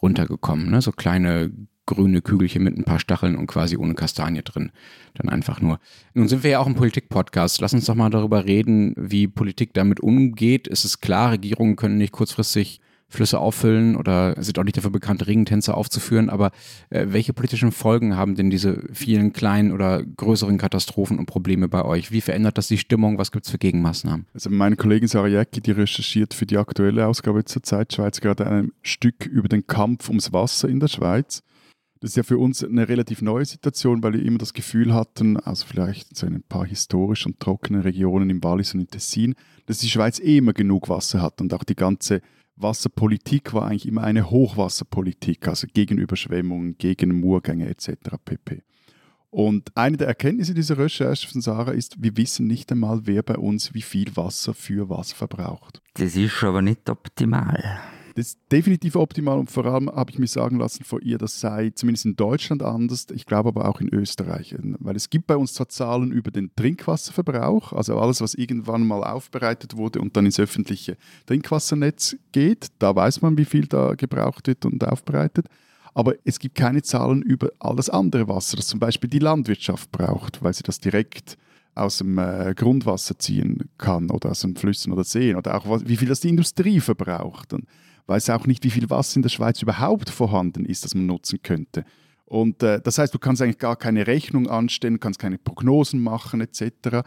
[0.00, 0.70] runtergekommen.
[0.70, 0.80] Ne?
[0.80, 1.52] So kleine
[1.86, 4.72] grüne Kügelchen mit ein paar Stacheln und quasi ohne Kastanie drin.
[5.12, 5.78] Dann einfach nur.
[6.14, 7.60] Nun sind wir ja auch ein Politik-Podcast.
[7.60, 10.66] Lass uns doch mal darüber reden, wie Politik damit umgeht.
[10.66, 12.80] Es ist klar, Regierungen können nicht kurzfristig
[13.14, 16.28] Flüsse auffüllen oder sind auch nicht dafür bekannt, Regentänze aufzuführen.
[16.28, 16.50] Aber
[16.90, 21.84] äh, welche politischen Folgen haben denn diese vielen kleinen oder größeren Katastrophen und Probleme bei
[21.84, 22.12] euch?
[22.12, 23.18] Wie verändert das die Stimmung?
[23.18, 24.26] Was gibt es für Gegenmaßnahmen?
[24.34, 28.46] Also meine Kollegin Sarah Jäcki, die recherchiert für die aktuelle Ausgabe zur Zeit Schweiz gerade
[28.46, 31.42] ein Stück über den Kampf ums Wasser in der Schweiz.
[32.04, 35.38] Das ist ja für uns eine relativ neue Situation, weil wir immer das Gefühl hatten,
[35.38, 39.34] also vielleicht so in ein paar historisch und trockenen Regionen im Wallis und im Tessin,
[39.64, 42.20] dass die Schweiz eh immer genug Wasser hat und auch die ganze
[42.56, 47.92] Wasserpolitik war eigentlich immer eine Hochwasserpolitik, also gegen Überschwemmungen, gegen Murgänge etc.
[48.24, 48.62] pp.
[49.30, 53.36] Und eine der Erkenntnisse dieser Recherche von Sarah ist, wir wissen nicht einmal, wer bei
[53.36, 55.82] uns wie viel Wasser für was verbraucht.
[55.94, 57.80] Das ist aber nicht optimal.
[58.14, 61.40] Das ist definitiv optimal und vor allem habe ich mir sagen lassen von ihr, das
[61.40, 64.54] sei zumindest in Deutschland anders, ich glaube aber auch in Österreich.
[64.60, 69.02] Weil es gibt bei uns zwar Zahlen über den Trinkwasserverbrauch, also alles, was irgendwann mal
[69.02, 70.96] aufbereitet wurde und dann ins öffentliche
[71.26, 75.46] Trinkwassernetz geht, da weiß man, wie viel da gebraucht wird und aufbereitet.
[75.92, 80.42] Aber es gibt keine Zahlen über alles andere Wasser, das zum Beispiel die Landwirtschaft braucht,
[80.42, 81.36] weil sie das direkt
[81.74, 85.96] aus dem äh, Grundwasser ziehen kann oder aus den Flüssen oder Seen oder auch wie
[85.96, 87.52] viel das die Industrie verbraucht.
[87.52, 87.66] Und
[88.06, 91.40] weiß auch nicht, wie viel Wasser in der Schweiz überhaupt vorhanden ist, das man nutzen
[91.42, 91.84] könnte.
[92.26, 96.40] Und äh, das heißt, du kannst eigentlich gar keine Rechnung anstellen, kannst keine Prognosen machen
[96.40, 97.02] etc.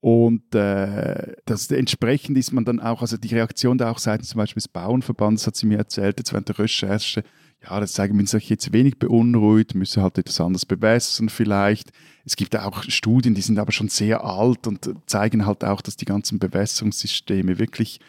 [0.00, 4.38] Und äh, das, entsprechend ist man dann auch, also die Reaktion da auch seitens zum
[4.38, 7.24] Beispiel des Bauernverbands, hat sie mir erzählt, jetzt während der Recherche,
[7.62, 11.90] ja, das zeigen wir sich jetzt wenig beunruhigt, müssen halt etwas anders bewässern vielleicht.
[12.24, 15.96] Es gibt auch Studien, die sind aber schon sehr alt und zeigen halt auch, dass
[15.96, 18.00] die ganzen Bewässerungssysteme wirklich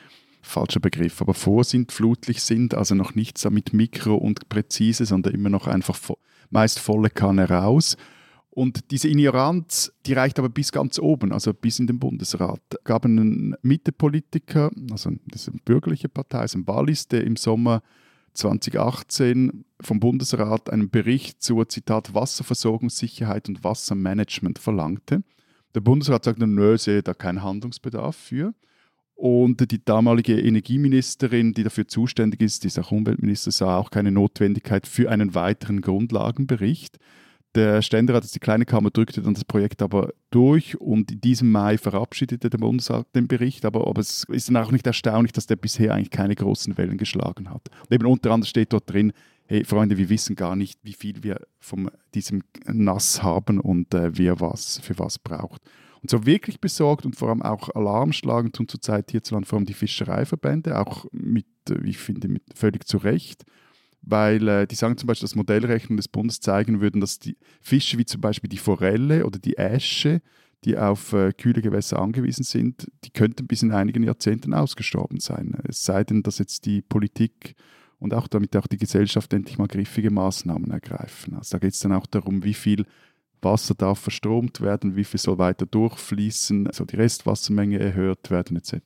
[0.48, 5.68] falscher Begriff, aber vorsintflutlich sind, also noch nichts damit mikro und präzise, sondern immer noch
[5.68, 5.98] einfach
[6.50, 7.98] meist volle Kanne raus.
[8.50, 12.60] Und diese Ignoranz, die reicht aber bis ganz oben, also bis in den Bundesrat.
[12.72, 17.84] Es gab einen Mittepolitiker, also das ist eine bürgerliche Partei, ein Wallis, der im Sommer
[18.34, 25.24] 2018 vom Bundesrat einen Bericht zur Zitat Wasserversorgungssicherheit und Wassermanagement verlangte.
[25.76, 28.56] Der Bundesrat sagte, nö, sehe da keinen Handlungsbedarf für.
[29.18, 34.12] Und die damalige Energieministerin, die dafür zuständig ist, die ist auch Umweltminister, sah auch keine
[34.12, 37.00] Notwendigkeit für einen weiteren Grundlagenbericht.
[37.56, 41.52] Der Ständerat, also die kleine Kammer, drückte dann das Projekt aber durch und in diesem
[41.52, 43.66] Mai verabschiedete der Bundesrat den Bericht.
[43.66, 47.00] Aber, aber es ist dann auch nicht erstaunlich, dass der bisher eigentlich keine großen Wellen
[47.00, 47.72] geschlagen hat.
[47.90, 49.14] Und eben unter anderem steht dort drin,
[49.48, 54.16] hey Freunde, wir wissen gar nicht, wie viel wir von diesem Nass haben und äh,
[54.16, 55.64] wer was für was braucht.
[56.10, 59.74] So wirklich besorgt und vor allem auch Alarm schlagen tun zurzeit hierzulande vor allem die
[59.74, 63.44] Fischereiverbände, auch mit, äh, wie ich finde, mit völlig zu Recht
[64.10, 67.98] weil äh, die sagen zum Beispiel, dass Modellrechnungen des Bundes zeigen würden, dass die Fische
[67.98, 70.22] wie zum Beispiel die Forelle oder die Äsche,
[70.64, 75.58] die auf äh, kühle Gewässer angewiesen sind, die könnten bis in einigen Jahrzehnten ausgestorben sein.
[75.68, 77.56] Es sei denn, dass jetzt die Politik
[78.00, 81.36] und auch damit auch die Gesellschaft endlich mal griffige Maßnahmen ergreifen.
[81.36, 82.86] Also da geht es dann auch darum, wie viel
[83.42, 88.82] Wasser darf verstromt werden, wie viel soll weiter durchfließen, soll die Restwassermenge erhöht werden etc.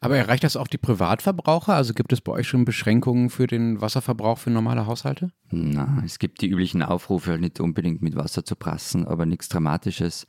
[0.00, 1.74] Aber erreicht das auch die Privatverbraucher?
[1.74, 5.30] Also gibt es bei euch schon Beschränkungen für den Wasserverbrauch für normale Haushalte?
[5.50, 10.26] Na, es gibt die üblichen Aufrufe, nicht unbedingt mit Wasser zu prassen, aber nichts Dramatisches.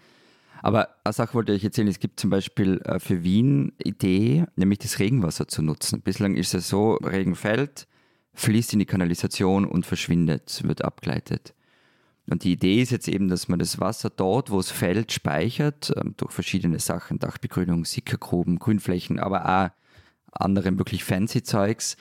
[0.61, 4.79] Aber eine Sache wollte ich erzählen, es gibt zum Beispiel äh, für Wien Idee, nämlich
[4.79, 6.01] das Regenwasser zu nutzen.
[6.01, 7.87] Bislang ist es so, Regen fällt,
[8.33, 11.53] fließt in die Kanalisation und verschwindet, wird abgeleitet.
[12.27, 15.93] Und die Idee ist jetzt eben, dass man das Wasser dort, wo es fällt, speichert,
[15.95, 19.69] ähm, durch verschiedene Sachen, Dachbegrünung, Sickergruben, Grünflächen, aber auch
[20.31, 21.97] andere wirklich fancy Zeugs.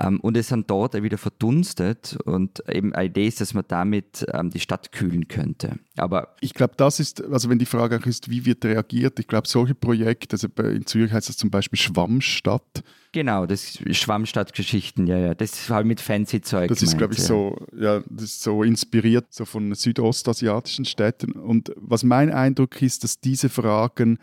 [0.00, 4.24] Ähm, und es dann dort wieder verdunstet und eben eine Idee ist, dass man damit
[4.32, 5.78] ähm, die Stadt kühlen könnte.
[5.96, 9.26] Aber ich glaube, das ist, also wenn die Frage auch ist, wie wird reagiert, ich
[9.26, 12.84] glaube, solche Projekte, also in Zürich heißt das zum Beispiel Schwammstadt.
[13.10, 16.68] Genau, das Schwammstadtgeschichten, ja, ja, das ist halt mit fancy Zeug.
[16.68, 17.24] Das ist, glaube ich, ja.
[17.24, 21.32] so, ja, das ist so inspiriert so von südostasiatischen Städten.
[21.32, 24.18] Und was mein Eindruck ist, dass diese Fragen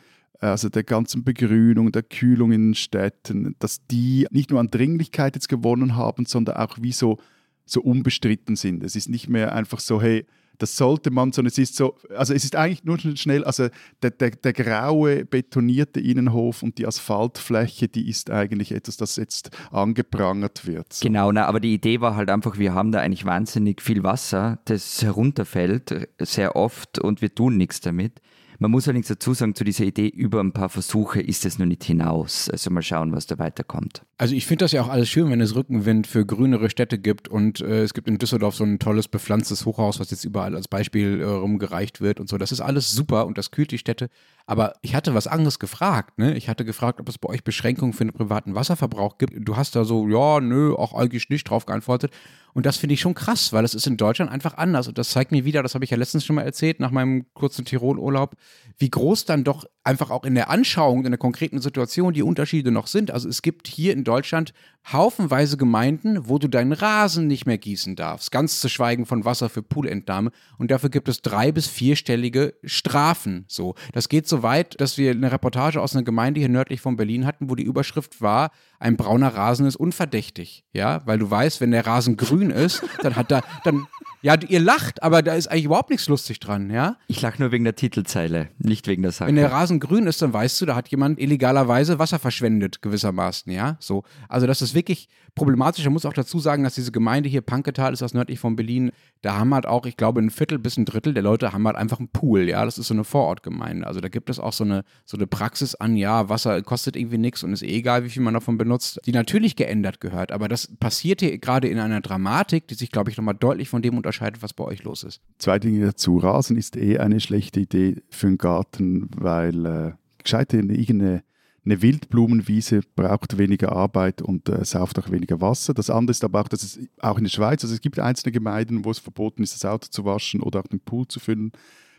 [0.51, 5.36] also der ganzen Begrünung, der Kühlung in den Städten, dass die nicht nur an Dringlichkeit
[5.36, 7.19] jetzt gewonnen haben, sondern auch wie so,
[7.65, 8.84] so unbestritten sind.
[8.84, 10.25] Es ist nicht mehr einfach so, hey,
[10.58, 13.67] das sollte man, sondern es ist so, also es ist eigentlich nur schnell, also
[14.01, 19.51] der, der, der graue betonierte Innenhof und die Asphaltfläche, die ist eigentlich etwas, das jetzt
[19.71, 20.93] angeprangert wird.
[20.93, 21.05] So.
[21.05, 24.60] Genau, na, aber die Idee war halt einfach, wir haben da eigentlich wahnsinnig viel Wasser,
[24.65, 28.21] das herunterfällt sehr oft und wir tun nichts damit.
[28.59, 31.65] Man muss allerdings dazu sagen, zu dieser Idee über ein paar Versuche ist es noch
[31.65, 32.49] nicht hinaus.
[32.49, 34.03] Also mal schauen, was da weiterkommt.
[34.17, 37.27] Also ich finde das ja auch alles schön, wenn es Rückenwind für grünere Städte gibt
[37.27, 40.67] und äh, es gibt in Düsseldorf so ein tolles bepflanztes Hochhaus, was jetzt überall als
[40.67, 42.37] Beispiel äh, rumgereicht wird und so.
[42.37, 44.09] Das ist alles super und das kühlt die Städte.
[44.47, 46.19] Aber ich hatte was anderes gefragt.
[46.19, 46.36] Ne?
[46.36, 49.34] Ich hatte gefragt, ob es bei euch Beschränkungen für den privaten Wasserverbrauch gibt.
[49.36, 52.12] Du hast da so, ja, nö, auch eigentlich nicht drauf geantwortet.
[52.53, 54.88] Und das finde ich schon krass, weil es ist in Deutschland einfach anders.
[54.88, 57.25] Und das zeigt mir wieder, das habe ich ja letztens schon mal erzählt, nach meinem
[57.34, 58.38] kurzen Tirolurlaub,
[58.77, 62.71] wie groß dann doch einfach auch in der Anschauung, in der konkreten Situation die Unterschiede
[62.71, 63.12] noch sind.
[63.12, 64.53] Also es gibt hier in Deutschland
[64.91, 69.49] haufenweise Gemeinden, wo du deinen Rasen nicht mehr gießen darfst, ganz zu schweigen von Wasser
[69.49, 70.31] für Poolentnahme.
[70.58, 73.43] Und dafür gibt es drei- bis vierstellige Strafen.
[73.49, 76.95] So, das geht so weit, dass wir eine Reportage aus einer Gemeinde hier nördlich von
[76.95, 80.63] Berlin hatten, wo die Überschrift war: Ein brauner Rasen ist unverdächtig.
[80.73, 83.87] Ja, weil du weißt, wenn der Rasen grün ist, dann hat da, dann
[84.25, 86.97] ja, ihr lacht, aber da ist eigentlich überhaupt nichts lustig dran, ja?
[87.05, 89.27] Ich lache nur wegen der Titelzeile, nicht wegen der Sache.
[89.27, 93.51] Wenn der Rasen grün ist, dann weißt du, da hat jemand illegalerweise Wasser verschwendet, gewissermaßen,
[93.51, 93.77] ja?
[93.79, 94.03] So.
[94.27, 95.83] Also, das ist wirklich problematisch.
[95.83, 98.91] Man muss auch dazu sagen, dass diese Gemeinde hier, Panketal, ist das nördlich von Berlin,
[99.21, 101.75] da haben halt auch, ich glaube, ein Viertel bis ein Drittel der Leute haben halt
[101.75, 102.65] einfach einen Pool, ja?
[102.65, 103.85] Das ist so eine Vorortgemeinde.
[103.85, 107.19] Also, da gibt es auch so eine, so eine Praxis an, ja, Wasser kostet irgendwie
[107.19, 110.31] nichts und ist eh egal, wie viel man davon benutzt, die natürlich geändert gehört.
[110.31, 113.83] Aber das passiert hier gerade in einer Dramatik, die sich, glaube ich, nochmal deutlich von
[113.83, 115.21] dem unterscheidet, was bei euch los ist.
[115.38, 116.17] Zwei Dinge dazu.
[116.17, 121.23] Rasen ist eh eine schlechte Idee für einen Garten, weil äh, gescheite irgendeine
[121.65, 125.73] eine Wildblumenwiese braucht weniger Arbeit und äh, sauft auch weniger Wasser.
[125.73, 128.32] Das andere ist aber auch, dass es auch in der Schweiz, also es gibt einzelne
[128.32, 131.51] Gemeinden, wo es verboten ist, das Auto zu waschen oder auch den Pool zu füllen.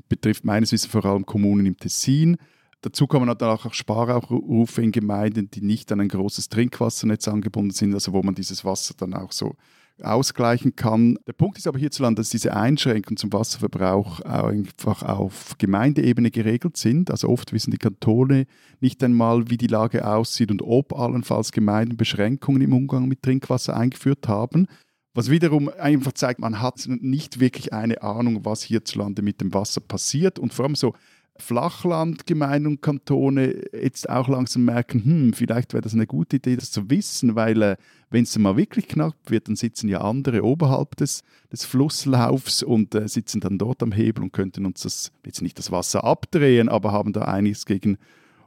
[0.09, 2.37] Betrifft meines Wissens vor allem Kommunen im Tessin.
[2.83, 7.93] Dazu kommen dann auch Sparaufrufe in Gemeinden, die nicht an ein großes Trinkwassernetz angebunden sind,
[7.93, 9.57] also wo man dieses Wasser dann auch so
[10.03, 11.19] ausgleichen kann.
[11.27, 17.11] Der Punkt ist aber hierzulande, dass diese Einschränkungen zum Wasserverbrauch einfach auf Gemeindeebene geregelt sind.
[17.11, 18.47] Also oft wissen die Kantone
[18.81, 23.77] nicht einmal, wie die Lage aussieht und ob allenfalls Gemeinden Beschränkungen im Umgang mit Trinkwasser
[23.77, 24.67] eingeführt haben.
[25.15, 29.81] Was wiederum einfach zeigt, man hat nicht wirklich eine Ahnung, was hierzulande mit dem Wasser
[29.81, 30.93] passiert und vor allem so
[31.43, 36.71] Flachlandgemeinden und Kantone jetzt auch langsam merken, hm, vielleicht wäre das eine gute Idee, das
[36.71, 37.77] zu wissen, weil äh,
[38.11, 41.23] wenn es mal wirklich knapp wird, dann sitzen ja andere oberhalb des,
[41.53, 45.59] des Flusslaufs und äh, sitzen dann dort am Hebel und könnten uns das, jetzt nicht
[45.59, 47.99] das Wasser abdrehen, aber haben da einiges gegen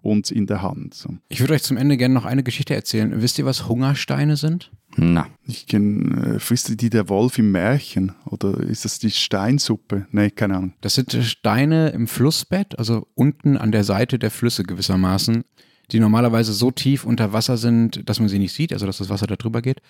[0.02, 0.94] uns in der Hand.
[0.94, 1.10] So.
[1.28, 3.22] Ich würde euch zum Ende gerne noch eine Geschichte erzählen.
[3.22, 4.72] Wisst ihr, was Hungersteine sind?
[5.00, 5.28] Na.
[5.48, 8.14] Ich kenne, äh, frisst die der Wolf im Märchen?
[8.26, 10.08] Oder ist das die Steinsuppe?
[10.12, 10.74] Nee, keine Ahnung.
[10.82, 15.44] Das sind Steine im Flussbett, also unten an der Seite der Flüsse gewissermaßen,
[15.92, 19.10] die normalerweise so tief unter Wasser sind, dass man sie nicht sieht, also dass das
[19.10, 19.82] Wasser da drüber geht.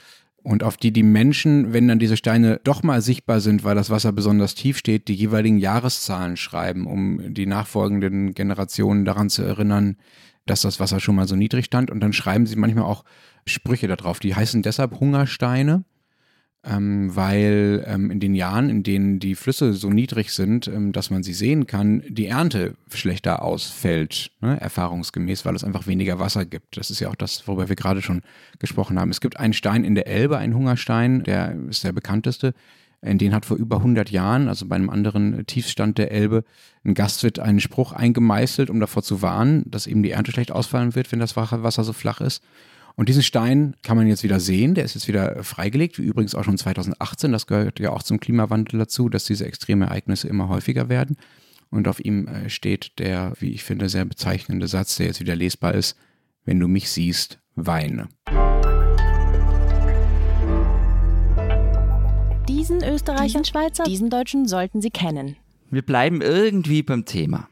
[0.41, 3.89] und auf die die Menschen, wenn dann diese Steine doch mal sichtbar sind, weil das
[3.89, 9.97] Wasser besonders tief steht, die jeweiligen Jahreszahlen schreiben, um die nachfolgenden Generationen daran zu erinnern,
[10.45, 11.91] dass das Wasser schon mal so niedrig stand.
[11.91, 13.03] Und dann schreiben sie manchmal auch
[13.49, 14.19] Sprüche darauf.
[14.19, 15.83] Die heißen deshalb Hungersteine
[16.63, 21.09] ähm, weil ähm, in den Jahren, in denen die Flüsse so niedrig sind, ähm, dass
[21.09, 26.45] man sie sehen kann, die Ernte schlechter ausfällt, ne, erfahrungsgemäß, weil es einfach weniger Wasser
[26.45, 26.75] gibt.
[26.75, 28.23] Das ist ja auch das, worüber wir gerade schon
[28.59, 29.09] gesprochen haben.
[29.09, 32.53] Es gibt einen Stein in der Elbe, einen Hungerstein, der ist der bekannteste.
[33.01, 36.43] In den hat vor über 100 Jahren, also bei einem anderen Tiefstand der Elbe,
[36.83, 40.95] ein Gastwirt einen Spruch eingemeißelt, um davor zu warnen, dass eben die Ernte schlecht ausfallen
[40.95, 42.43] wird, wenn das Wasser so flach ist.
[42.99, 46.35] Und diesen Stein kann man jetzt wieder sehen, der ist jetzt wieder freigelegt, wie übrigens
[46.35, 47.31] auch schon 2018.
[47.31, 51.15] Das gehört ja auch zum Klimawandel dazu, dass diese extremen Ereignisse immer häufiger werden.
[51.69, 55.37] Und auf ihm äh, steht der, wie ich finde, sehr bezeichnende Satz, der jetzt wieder
[55.37, 55.95] lesbar ist,
[56.43, 58.09] wenn du mich siehst, weine.
[62.49, 65.37] Diesen Österreicher und Schweizer, diesen Deutschen sollten Sie kennen.
[65.71, 67.47] Wir bleiben irgendwie beim Thema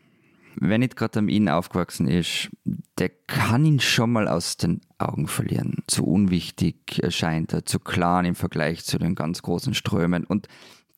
[0.59, 2.49] wenn nicht gerade am ihn aufgewachsen ist,
[2.97, 5.83] der kann ihn schon mal aus den Augen verlieren.
[5.87, 10.47] Zu unwichtig erscheint er, zu klar im Vergleich zu den ganz großen Strömen und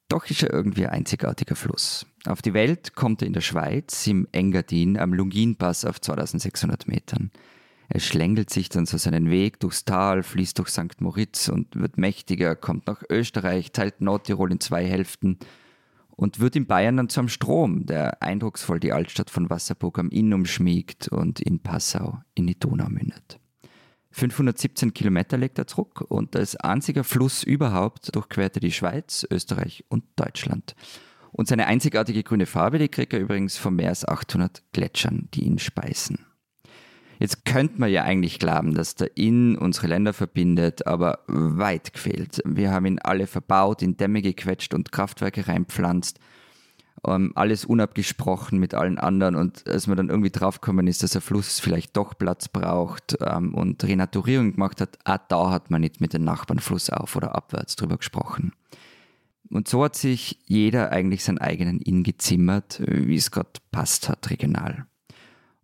[0.08, 2.08] doch ist er irgendwie ein einzigartiger Fluss.
[2.26, 7.32] Auf die Welt kommt er in der Schweiz, im Engadin, am Lunginpass auf 2600 Metern.
[7.90, 11.00] Er schlängelt sich dann so seinen Weg durchs Tal, fließt durch St.
[11.00, 15.40] Moritz und wird mächtiger, kommt nach Österreich, teilt Nordtirol in zwei Hälften
[16.20, 20.34] und wird in Bayern dann zum Strom, der eindrucksvoll die Altstadt von Wasserburg am Inn
[20.34, 23.40] umschmiegt und in Passau in die Donau mündet.
[24.12, 29.86] 517 Kilometer legt er zurück und als einziger Fluss überhaupt durchquert er die Schweiz, Österreich
[29.88, 30.76] und Deutschland.
[31.32, 35.46] Und seine einzigartige grüne Farbe, die kriegt er übrigens von mehr als 800 Gletschern, die
[35.46, 36.26] ihn speisen.
[37.20, 42.42] Jetzt könnte man ja eigentlich glauben, dass der Inn unsere Länder verbindet, aber weit gefehlt.
[42.46, 46.18] Wir haben ihn alle verbaut, in Dämme gequetscht und Kraftwerke reinpflanzt.
[47.06, 51.22] Ähm, alles unabgesprochen mit allen anderen und als man dann irgendwie draufgekommen ist, dass der
[51.22, 56.02] Fluss vielleicht doch Platz braucht ähm, und Renaturierung gemacht hat, auch da hat man nicht
[56.02, 58.54] mit den Nachbarn flussauf oder abwärts drüber gesprochen.
[59.50, 64.30] Und so hat sich jeder eigentlich seinen eigenen Inn gezimmert, wie es gerade passt hat,
[64.30, 64.89] regional.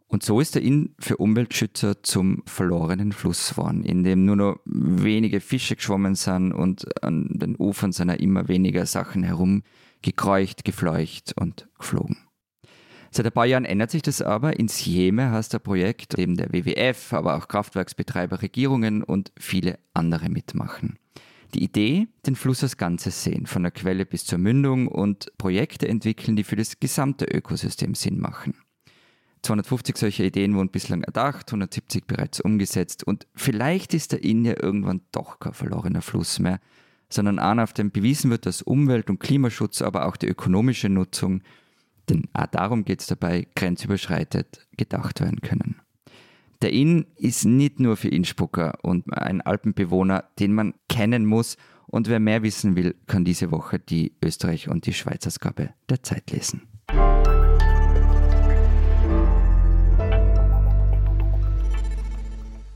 [0.07, 4.59] Und so ist der Inn für Umweltschützer zum verlorenen Fluss geworden, in dem nur noch
[4.65, 11.67] wenige Fische geschwommen sind und an den Ufern sind immer weniger Sachen herumgekreucht, gefleucht und
[11.79, 12.17] geflogen.
[13.09, 14.59] Seit ein paar Jahren ändert sich das aber.
[14.59, 20.29] Ins Jeme heißt ein Projekt, dem der WWF, aber auch Kraftwerksbetreiber, Regierungen und viele andere
[20.29, 20.99] mitmachen.
[21.53, 25.87] Die Idee, den Fluss als Ganzes sehen, von der Quelle bis zur Mündung und Projekte
[25.87, 28.55] entwickeln, die für das gesamte Ökosystem Sinn machen.
[29.45, 34.55] 250 solcher Ideen wurden bislang erdacht, 170 bereits umgesetzt und vielleicht ist der Inn ja
[34.61, 36.59] irgendwann doch kein verlorener Fluss mehr,
[37.09, 41.41] sondern einer, auf dem bewiesen wird, dass Umwelt- und Klimaschutz, aber auch die ökonomische Nutzung,
[42.09, 45.81] denn auch darum geht es dabei, grenzüberschreitet gedacht werden können.
[46.61, 52.07] Der Inn ist nicht nur für Innsbrucker und ein Alpenbewohner, den man kennen muss und
[52.09, 56.63] wer mehr wissen will, kann diese Woche die Österreich- und die Schweiz-Ausgabe der Zeit lesen.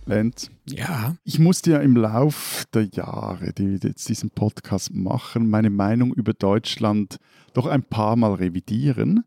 [0.09, 0.49] Lenz.
[0.67, 1.15] Ja.
[1.23, 6.33] Ich musste ja im Lauf der Jahre, die jetzt diesen Podcast machen, meine Meinung über
[6.33, 7.17] Deutschland
[7.53, 9.23] doch ein paar Mal revidieren.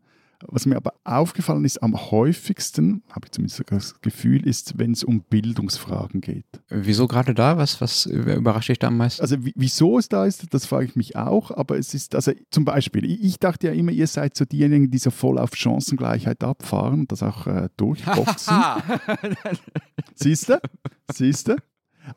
[0.47, 5.03] Was mir aber aufgefallen ist, am häufigsten, habe ich zumindest das Gefühl, ist, wenn es
[5.03, 6.45] um Bildungsfragen geht.
[6.69, 7.57] Wieso gerade da?
[7.57, 9.21] Was, was überrascht dich da am meisten?
[9.21, 11.51] Also wieso es da ist, das frage ich mich auch.
[11.51, 14.97] Aber es ist, also zum Beispiel, ich dachte ja immer, ihr seid so diejenigen, die
[14.97, 18.55] so voll auf Chancengleichheit abfahren und das auch äh, durchboxen.
[20.15, 20.59] Siehst du?
[21.11, 21.55] Siehst du?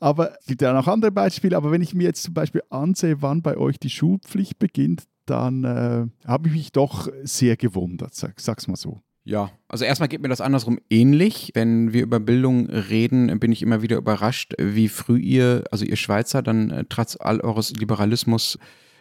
[0.01, 1.57] Aber es gibt ja noch andere Beispiele.
[1.57, 5.65] Aber wenn ich mir jetzt zum Beispiel ansehe, wann bei euch die Schulpflicht beginnt, dann
[5.65, 9.03] äh, habe ich mich doch sehr gewundert, sag, sag's mal so.
[9.25, 11.51] Ja, also erstmal geht mir das andersrum ähnlich.
[11.55, 15.97] Wenn wir über Bildung reden, bin ich immer wieder überrascht, wie früh ihr, also ihr
[15.97, 18.57] Schweizer, dann äh, trotz all eures Liberalismus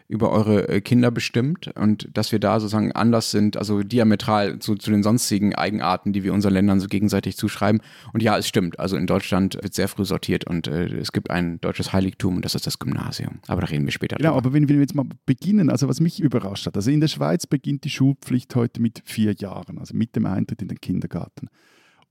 [0.07, 4.75] über eure äh, Kinder bestimmt und dass wir da sozusagen anders sind, also diametral zu,
[4.75, 7.81] zu den sonstigen Eigenarten, die wir unseren Ländern so gegenseitig zuschreiben.
[8.13, 8.79] Und ja, es stimmt.
[8.79, 12.45] Also in Deutschland wird sehr früh sortiert und äh, es gibt ein deutsches Heiligtum und
[12.45, 13.39] das ist das Gymnasium.
[13.47, 14.37] Aber da reden wir später Genau, drüber.
[14.47, 17.47] aber wenn wir jetzt mal beginnen, also was mich überrascht hat, also in der Schweiz
[17.47, 21.47] beginnt die Schulpflicht heute mit vier Jahren, also mit dem Eintritt in den Kindergarten.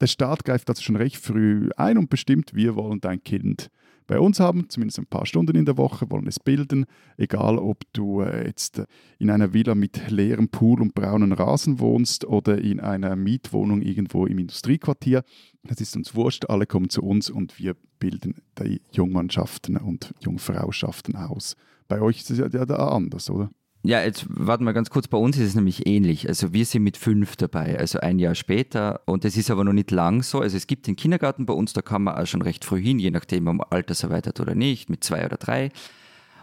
[0.00, 3.70] Der Staat greift also schon recht früh ein und bestimmt, wir wollen dein Kind
[4.06, 6.86] bei uns haben, zumindest ein paar Stunden in der Woche, wollen es bilden,
[7.16, 8.86] egal ob du äh, jetzt äh,
[9.18, 14.26] in einer Villa mit leerem Pool und braunen Rasen wohnst oder in einer Mietwohnung irgendwo
[14.26, 15.22] im Industriequartier.
[15.62, 21.16] Das ist uns wurscht, alle kommen zu uns und wir bilden die Jungmannschaften und Jungfrauschaften
[21.16, 21.56] aus.
[21.88, 23.50] Bei euch ist es ja, ja anders, oder?
[23.86, 25.08] Ja, jetzt warten wir ganz kurz.
[25.08, 26.26] Bei uns ist es nämlich ähnlich.
[26.26, 29.02] Also wir sind mit fünf dabei, also ein Jahr später.
[29.04, 30.40] Und es ist aber noch nicht lang so.
[30.40, 32.98] Also es gibt den Kindergarten bei uns, da kann man auch schon recht früh hin,
[32.98, 35.70] je nachdem, ob man Alters erweitert oder nicht, mit zwei oder drei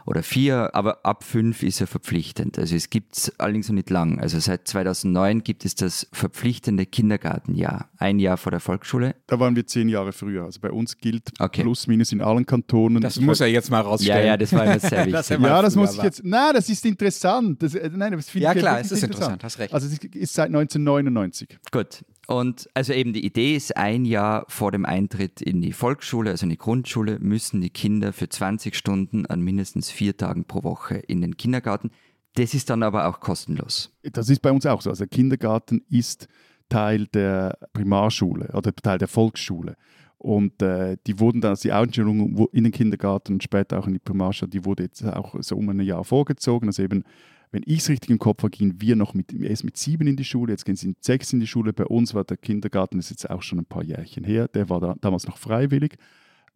[0.06, 2.58] oder vier, aber ab fünf ist er verpflichtend.
[2.58, 4.20] Also es gibt es allerdings noch nicht lang.
[4.20, 9.16] Also seit 2009 gibt es das verpflichtende Kindergartenjahr, ein Jahr vor der Volksschule.
[9.28, 10.46] Da waren wir zehn Jahre früher.
[10.46, 11.64] Also bei uns gilt okay.
[11.64, 13.02] plus minus in allen Kantonen.
[13.02, 14.20] Das muss er jetzt mal rausstellen.
[14.20, 15.14] Ja, ja, das war immer sehr wichtig.
[15.14, 16.24] das ja, das muss ich jetzt.
[16.24, 17.62] Nein, das ist interessant.
[17.62, 19.34] Das, äh, nein, das ja, klar, es ist interessant.
[19.34, 19.74] interessant, hast recht.
[19.74, 21.60] Also es ist seit 1999.
[21.72, 22.04] Gut.
[22.28, 26.46] Und also eben die Idee ist, ein Jahr vor dem Eintritt in die Volksschule, also
[26.46, 30.96] in die Grundschule, müssen die Kinder für 20 Stunden an mindestens vier Tagen pro Woche
[30.96, 31.92] in den Kindergarten.
[32.36, 33.92] Das ist dann aber auch kostenlos.
[34.04, 34.90] Das ist bei uns auch so.
[34.90, 36.28] Also der Kindergarten ist
[36.70, 39.76] Teil der Primarschule oder Teil der Volksschule.
[40.18, 43.94] Und äh, die wurden dann, also die Einstellung in den Kindergarten und später auch in
[43.94, 46.70] die Primarschule, die wurde jetzt auch so um ein Jahr vorgezogen.
[46.70, 47.04] Also eben
[47.52, 50.16] wenn ich es richtig im Kopf habe, gehen wir noch mit, erst mit sieben in
[50.16, 51.74] die Schule, jetzt gehen sie mit sechs in die Schule.
[51.74, 54.70] Bei uns war der Kindergarten, das ist jetzt auch schon ein paar Jährchen her, der
[54.70, 55.96] war da, damals noch freiwillig.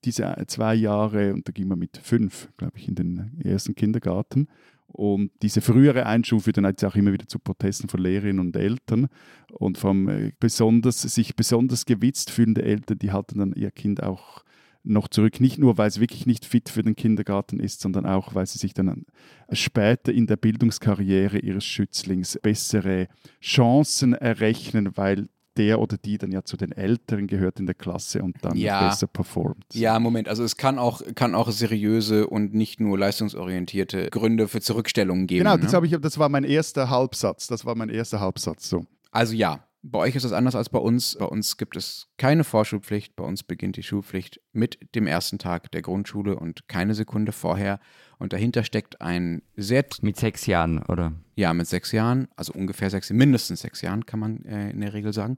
[0.06, 4.48] Diese zwei Jahre, und da ging man mit fünf, glaube ich, in den ersten Kindergarten.
[4.88, 9.08] Und diese frühere Einschulung führt dann auch immer wieder zu Protesten von Lehrerinnen und Eltern.
[9.52, 14.44] Und vom äh, besonders, sich besonders gewitzt fühlende Eltern, die halten dann ihr Kind auch
[14.86, 15.40] noch zurück.
[15.42, 18.58] Nicht nur, weil es wirklich nicht fit für den Kindergarten ist, sondern auch, weil sie
[18.58, 19.06] sich dann
[19.52, 23.08] später in der Bildungskarriere ihres Schützlings bessere
[23.42, 25.28] Chancen errechnen, weil
[25.58, 28.88] der oder die dann ja zu den Älteren gehört in der Klasse und dann ja.
[28.88, 29.66] besser performt.
[29.74, 34.62] Ja, Moment, also es kann auch, kann auch seriöse und nicht nur leistungsorientierte Gründe für
[34.62, 35.46] Zurückstellungen geben.
[35.46, 35.86] Genau, das, ne?
[35.86, 37.48] ich, das war mein erster Halbsatz.
[37.48, 38.70] Das war mein erster Halbsatz.
[38.70, 38.86] So.
[39.12, 41.16] Also ja, bei euch ist es anders als bei uns.
[41.20, 43.16] Bei uns gibt es keine Vorschulpflicht.
[43.16, 47.80] Bei uns beginnt die Schulpflicht mit dem ersten Tag der Grundschule und keine Sekunde vorher.
[48.18, 49.86] Und dahinter steckt ein sehr.
[50.02, 51.14] Mit sechs Jahren, oder?
[51.36, 52.28] Ja, mit sechs Jahren.
[52.36, 55.38] Also ungefähr sechs, mindestens sechs Jahren, kann man äh, in der Regel sagen.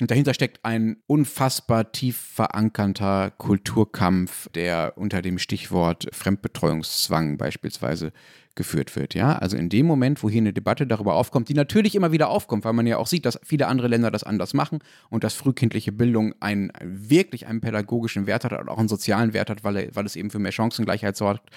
[0.00, 8.12] Und dahinter steckt ein unfassbar tief verankerter Kulturkampf, der unter dem Stichwort Fremdbetreuungszwang beispielsweise
[8.60, 9.14] geführt wird.
[9.14, 9.38] Ja?
[9.38, 12.64] Also in dem Moment, wo hier eine Debatte darüber aufkommt, die natürlich immer wieder aufkommt,
[12.66, 15.92] weil man ja auch sieht, dass viele andere Länder das anders machen und dass frühkindliche
[15.92, 20.04] Bildung einen, wirklich einen pädagogischen Wert hat und auch einen sozialen Wert hat, weil, weil
[20.04, 21.48] es eben für mehr Chancengleichheit sorgt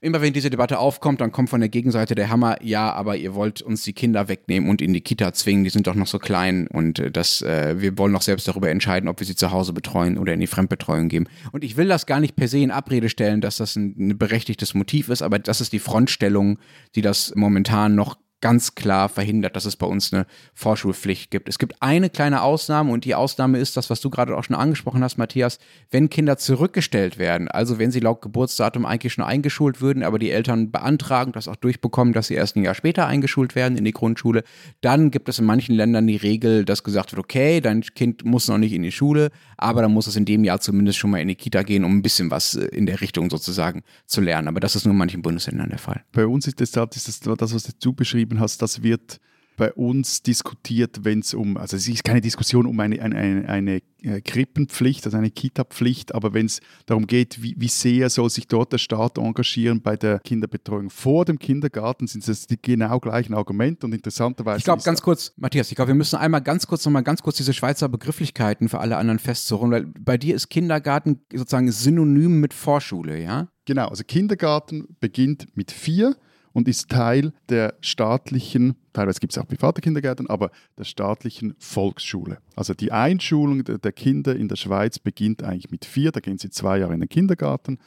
[0.00, 3.34] immer wenn diese Debatte aufkommt, dann kommt von der Gegenseite der Hammer, ja, aber ihr
[3.34, 6.18] wollt uns die Kinder wegnehmen und in die Kita zwingen, die sind doch noch so
[6.18, 9.50] klein und äh, das, äh, wir wollen noch selbst darüber entscheiden, ob wir sie zu
[9.50, 11.26] Hause betreuen oder in die Fremdbetreuung geben.
[11.52, 14.18] Und ich will das gar nicht per se in Abrede stellen, dass das ein, ein
[14.18, 16.58] berechtigtes Motiv ist, aber das ist die Frontstellung,
[16.94, 21.48] die das momentan noch ganz klar verhindert, dass es bei uns eine Vorschulpflicht gibt.
[21.48, 24.56] Es gibt eine kleine Ausnahme und die Ausnahme ist das, was du gerade auch schon
[24.56, 25.58] angesprochen hast, Matthias,
[25.90, 30.30] wenn Kinder zurückgestellt werden, also wenn sie laut Geburtsdatum eigentlich schon eingeschult würden, aber die
[30.30, 33.92] Eltern beantragen, das auch durchbekommen, dass sie erst ein Jahr später eingeschult werden in die
[33.92, 34.44] Grundschule,
[34.80, 38.48] dann gibt es in manchen Ländern die Regel, dass gesagt wird, okay, dein Kind muss
[38.48, 41.20] noch nicht in die Schule, aber dann muss es in dem Jahr zumindest schon mal
[41.20, 44.48] in die Kita gehen, um ein bisschen was äh, in der Richtung sozusagen zu lernen.
[44.48, 46.04] Aber das ist nur in manchen Bundesländern der Fall.
[46.12, 49.20] Bei uns ist das, das, ist das was du beschrieben hast, das wird
[49.58, 53.82] bei uns diskutiert, wenn es um, also es ist keine Diskussion um eine, eine, eine
[54.02, 58.46] äh, Krippenpflicht, also eine Kita-Pflicht, aber wenn es darum geht, wie, wie sehr soll sich
[58.46, 63.34] dort der Staat engagieren bei der Kinderbetreuung vor dem Kindergarten, sind das die genau gleichen
[63.34, 64.58] Argumente und interessanterweise.
[64.58, 67.36] Ich glaube, ganz kurz, Matthias, ich glaube, wir müssen einmal ganz kurz nochmal ganz kurz
[67.36, 72.54] diese Schweizer Begrifflichkeiten für alle anderen festzuholen, weil bei dir ist Kindergarten sozusagen synonym mit
[72.54, 73.48] Vorschule, ja?
[73.64, 76.16] Genau, also Kindergarten beginnt mit vier
[76.58, 82.38] und ist Teil der staatlichen, teilweise gibt es auch private Kindergärten, aber der staatlichen Volksschule.
[82.56, 86.50] Also die Einschulung der Kinder in der Schweiz beginnt eigentlich mit vier, da gehen sie
[86.50, 87.78] zwei Jahre in den Kindergarten.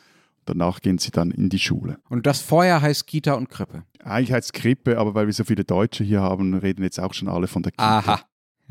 [0.46, 2.00] Danach gehen sie dann in die Schule.
[2.10, 3.84] Und das vorher heißt Kita und Krippe?
[4.00, 7.14] Eigentlich heißt es Krippe, aber weil wir so viele Deutsche hier haben, reden jetzt auch
[7.14, 8.00] schon alle von der Kita.
[8.00, 8.22] Aha.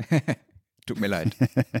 [0.85, 1.35] Tut mir leid.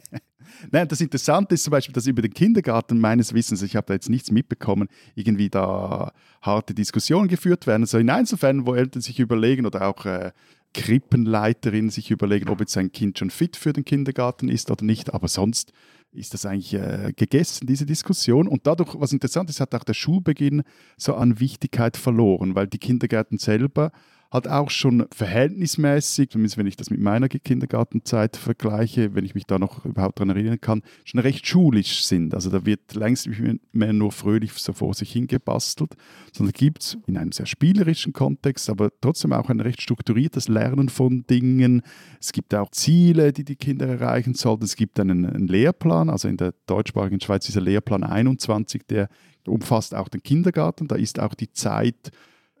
[0.71, 3.93] Nein, das Interessante ist zum Beispiel, dass über den Kindergarten meines Wissens, ich habe da
[3.93, 7.85] jetzt nichts mitbekommen, irgendwie da harte Diskussionen geführt werden.
[7.85, 10.31] So also in Einzelfällen, wo Eltern sich überlegen oder auch äh,
[10.73, 15.13] Krippenleiterinnen sich überlegen, ob jetzt ein Kind schon fit für den Kindergarten ist oder nicht.
[15.13, 15.73] Aber sonst
[16.11, 18.47] ist das eigentlich äh, gegessen, diese Diskussion.
[18.47, 20.63] Und dadurch, was interessant ist, hat auch der Schulbeginn
[20.97, 23.91] so an Wichtigkeit verloren, weil die Kindergärten selber
[24.31, 29.45] hat auch schon verhältnismäßig, zumindest wenn ich das mit meiner Kindergartenzeit vergleiche, wenn ich mich
[29.45, 32.33] da noch überhaupt daran erinnern kann, schon recht schulisch sind.
[32.33, 35.95] Also da wird längst nicht mehr nur fröhlich so vor sich hingebastelt,
[36.31, 40.87] sondern gibt es in einem sehr spielerischen Kontext, aber trotzdem auch ein recht strukturiertes Lernen
[40.87, 41.81] von Dingen.
[42.21, 44.63] Es gibt auch Ziele, die die Kinder erreichen sollten.
[44.63, 49.09] Es gibt einen, einen Lehrplan, also in der deutschsprachigen Schweiz dieser Lehrplan 21, der
[49.45, 50.87] umfasst auch den Kindergarten.
[50.87, 52.11] Da ist auch die Zeit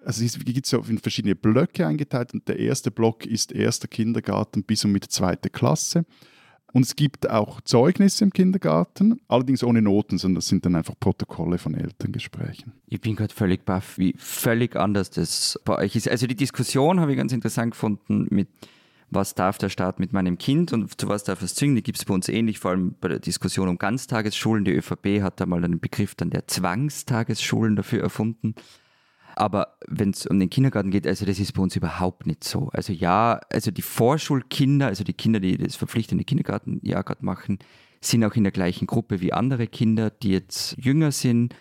[0.03, 4.63] also es gibt so in verschiedene Blöcke eingeteilt und der erste Block ist erster Kindergarten
[4.63, 6.05] bis und mit zweite Klasse.
[6.73, 10.95] Und es gibt auch Zeugnisse im Kindergarten, allerdings ohne Noten, sondern das sind dann einfach
[10.97, 12.71] Protokolle von Elterngesprächen.
[12.87, 16.07] Ich bin gerade völlig baff, wie völlig anders das bei euch ist.
[16.07, 18.47] Also die Diskussion habe ich ganz interessant gefunden mit
[19.13, 21.97] was darf der Staat mit meinem Kind und zu was darf es zwingen, die gibt
[21.97, 24.63] es bei uns ähnlich, vor allem bei der Diskussion um Ganztagesschulen.
[24.63, 28.55] Die ÖVP hat da mal einen Begriff dann der Zwangstagesschulen dafür erfunden.
[29.35, 32.69] Aber wenn es um den Kindergarten geht, also das ist bei uns überhaupt nicht so.
[32.73, 37.59] Also ja, also die Vorschulkinder, also die Kinder, die das verpflichtende Kindergartenjahr gerade machen,
[38.01, 41.55] sind auch in der gleichen Gruppe wie andere Kinder, die jetzt jünger sind.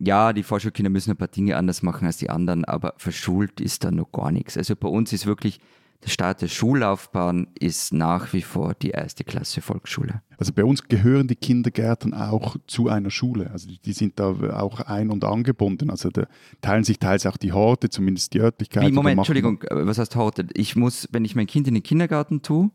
[0.00, 3.84] Ja, die Vorschulkinder müssen ein paar Dinge anders machen als die anderen, aber verschult ist
[3.84, 4.56] da noch gar nichts.
[4.56, 5.60] Also bei uns ist wirklich
[6.04, 10.22] der Start der Schullaufbahn ist nach wie vor die erste Klasse Volksschule.
[10.36, 13.50] Also bei uns gehören die Kindergärten auch zu einer Schule.
[13.50, 15.90] Also die, sind da auch ein- und angebunden.
[15.90, 16.26] Also da
[16.60, 18.86] teilen sich teils auch die Horte, zumindest die Örtlichkeit.
[18.86, 20.46] Wie, Moment, Entschuldigung, was heißt Horte?
[20.54, 22.70] Ich muss, wenn ich mein Kind in den Kindergarten tue,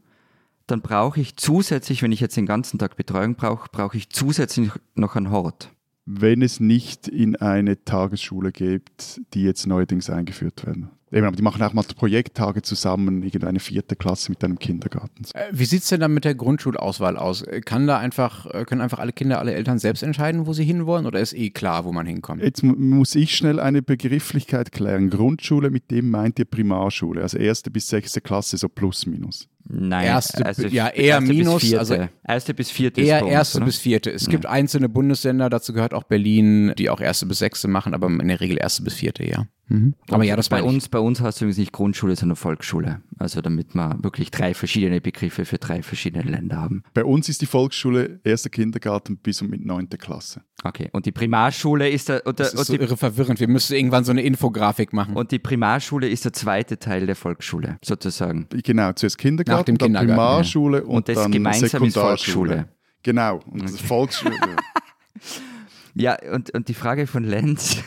[0.66, 4.72] dann brauche ich zusätzlich, wenn ich jetzt den ganzen Tag Betreuung brauche, brauche ich zusätzlich
[4.96, 5.72] noch einen Hort.
[6.12, 10.90] Wenn es nicht in eine Tagesschule gibt, die jetzt neuerdings eingeführt werden.
[11.12, 15.24] Eben, aber die machen auch mal Projekttage zusammen, irgendeine vierte Klasse mit einem Kindergarten.
[15.36, 17.44] Äh, wie sieht es denn dann mit der Grundschulauswahl aus?
[17.66, 21.06] Kann da einfach, äh, können einfach alle Kinder, alle Eltern selbst entscheiden, wo sie hinwollen
[21.06, 22.42] oder ist eh klar, wo man hinkommt?
[22.42, 25.12] Jetzt muss ich schnell eine Begrifflichkeit klären.
[25.12, 29.48] Grundschule, mit dem meint ihr Primarschule, also erste bis sechste Klasse, so plus minus.
[29.72, 31.74] Nein, erste, also ja, eher minus.
[31.76, 31.96] also
[32.28, 33.02] erste bis vierte.
[33.02, 33.66] Eher uns, erste oder?
[33.68, 34.12] bis vierte.
[34.12, 34.32] Es ja.
[34.32, 38.28] gibt einzelne Bundesländer, dazu gehört auch Berlin, die auch erste bis sechste machen, aber in
[38.28, 39.46] der Regel erste bis vierte, ja.
[39.70, 39.94] Mhm.
[40.10, 43.02] Aber ja, das bei uns, bei uns hast du übrigens nicht Grundschule, sondern Volksschule.
[43.18, 46.84] Also damit wir wirklich drei verschiedene Begriffe für drei verschiedene Länder haben.
[46.94, 50.42] Bei uns ist die Volksschule erster Kindergarten bis und mit neunte Klasse.
[50.64, 50.90] Okay.
[50.92, 52.22] Und die Primarschule ist der.
[52.26, 53.40] Oder, das ist so die, irre verwirrend.
[53.40, 55.16] Wir müssen irgendwann so eine Infografik machen.
[55.16, 58.48] Und die Primarschule ist der zweite Teil der Volksschule, sozusagen.
[58.50, 60.84] Genau, zuerst Kindergarten, Nach dem dann Kindergarten, Primarschule ja.
[60.84, 62.68] und, und das dann gemeinsam ist Volksschule.
[63.04, 63.40] Genau.
[63.52, 63.84] Und okay.
[63.86, 64.36] Volksschule.
[65.96, 67.84] Ja, und, und die Frage von Lenz,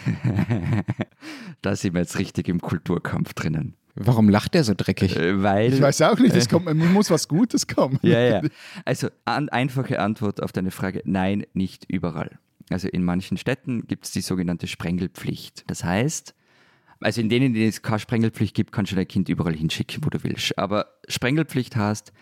[1.62, 3.76] da sind wir jetzt richtig im Kulturkampf drinnen.
[3.94, 5.16] Warum lacht er so dreckig?
[5.16, 7.98] Äh, weil, ich weiß auch nicht, es kommt, man muss was Gutes kommen.
[8.02, 8.42] Ja, ja.
[8.84, 12.38] Also an, einfache Antwort auf deine Frage, nein, nicht überall.
[12.70, 15.64] Also in manchen Städten gibt es die sogenannte Sprengelpflicht.
[15.66, 16.34] Das heißt,
[17.00, 20.04] also in denen, in denen es keine Sprengelpflicht gibt, kannst du dein Kind überall hinschicken,
[20.04, 20.56] wo du willst.
[20.58, 22.12] Aber Sprengelpflicht heißt,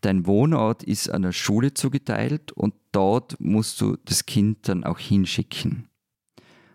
[0.00, 5.88] dein Wohnort ist einer Schule zugeteilt und dort musst du das Kind dann auch hinschicken.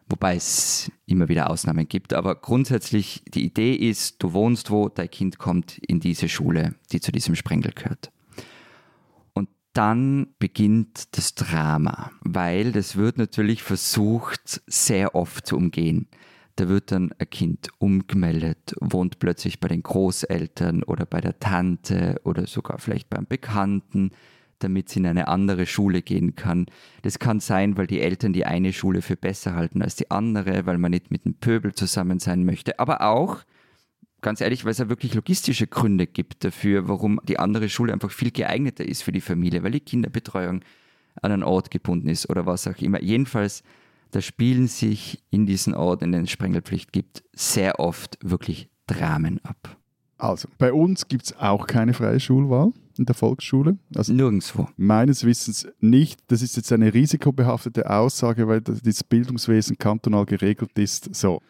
[0.07, 5.09] Wobei es immer wieder Ausnahmen gibt, aber grundsätzlich die Idee ist, du wohnst wo, dein
[5.09, 8.11] Kind kommt in diese Schule, die zu diesem Sprengel gehört.
[9.33, 16.07] Und dann beginnt das Drama, weil das wird natürlich versucht, sehr oft zu umgehen.
[16.57, 22.21] Da wird dann ein Kind umgemeldet, wohnt plötzlich bei den Großeltern oder bei der Tante
[22.23, 24.11] oder sogar vielleicht beim Bekannten,
[24.59, 26.67] damit sie in eine andere Schule gehen kann.
[27.01, 30.65] Das kann sein, weil die Eltern die eine Schule für besser halten als die andere,
[30.65, 33.43] weil man nicht mit dem Pöbel zusammen sein möchte, aber auch,
[34.21, 38.11] ganz ehrlich, weil es ja wirklich logistische Gründe gibt dafür, warum die andere Schule einfach
[38.11, 40.61] viel geeigneter ist für die Familie, weil die Kinderbetreuung
[41.21, 43.01] an einen Ort gebunden ist oder was auch immer.
[43.01, 43.61] Jedenfalls
[44.15, 49.43] da spielen sich in diesen Orten, in denen es Sprengelpflicht gibt, sehr oft wirklich Dramen
[49.43, 49.77] ab.
[50.17, 53.77] Also, bei uns gibt es auch keine freie Schulwahl in der Volksschule.
[53.93, 54.69] Also Nirgendwo.
[54.77, 56.21] Meines Wissens nicht.
[56.27, 61.13] Das ist jetzt eine risikobehaftete Aussage, weil das Bildungswesen kantonal geregelt ist.
[61.13, 61.41] So.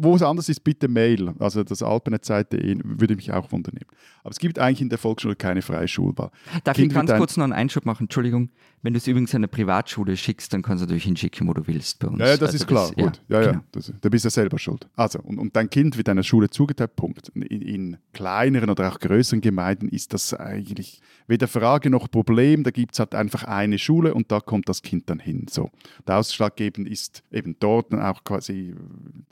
[0.00, 1.34] Wo es anders ist, bitte Mail.
[1.38, 3.78] Also das alpenet.de würde mich auch wundern.
[4.22, 6.30] Aber es gibt eigentlich in der Volksschule keine freie Schulwahl.
[6.64, 8.04] Darf kind ich ganz kurz noch einen Einschub machen?
[8.04, 8.50] Entschuldigung.
[8.82, 11.66] Wenn du es übrigens an eine Privatschule schickst, dann kannst du natürlich hinschicken, wo du
[11.66, 12.20] willst bei uns.
[12.20, 12.92] Ja, ja das also ist klar.
[12.94, 13.22] Das, Gut.
[13.28, 13.64] Ja, ja, genau.
[13.72, 14.88] das, da bist du ja selber schuld.
[14.94, 17.28] Also, und, und dein Kind wird einer Schule zugeteilt, Punkt.
[17.34, 22.62] In, in, kleineren oder auch größeren Gemeinden ist das eigentlich weder Frage noch Problem.
[22.62, 25.46] Da gibt es halt einfach eine Schule und da kommt das Kind dann hin.
[25.50, 25.70] So.
[26.06, 28.74] Der Ausschlaggebend ist eben dort dann auch quasi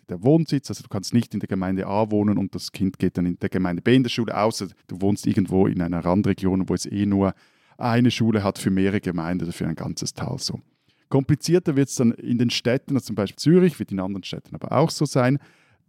[0.08, 0.55] der Wohnsitz.
[0.68, 3.38] Also du kannst nicht in der Gemeinde A wohnen und das Kind geht dann in
[3.38, 6.86] der Gemeinde B in der Schule, außer du wohnst irgendwo in einer Randregion, wo es
[6.86, 7.34] eh nur
[7.78, 10.60] eine Schule hat für mehrere Gemeinden oder für ein ganzes Tal so.
[11.08, 14.54] Komplizierter wird es dann in den Städten, also zum Beispiel Zürich, wird in anderen Städten
[14.54, 15.38] aber auch so sein.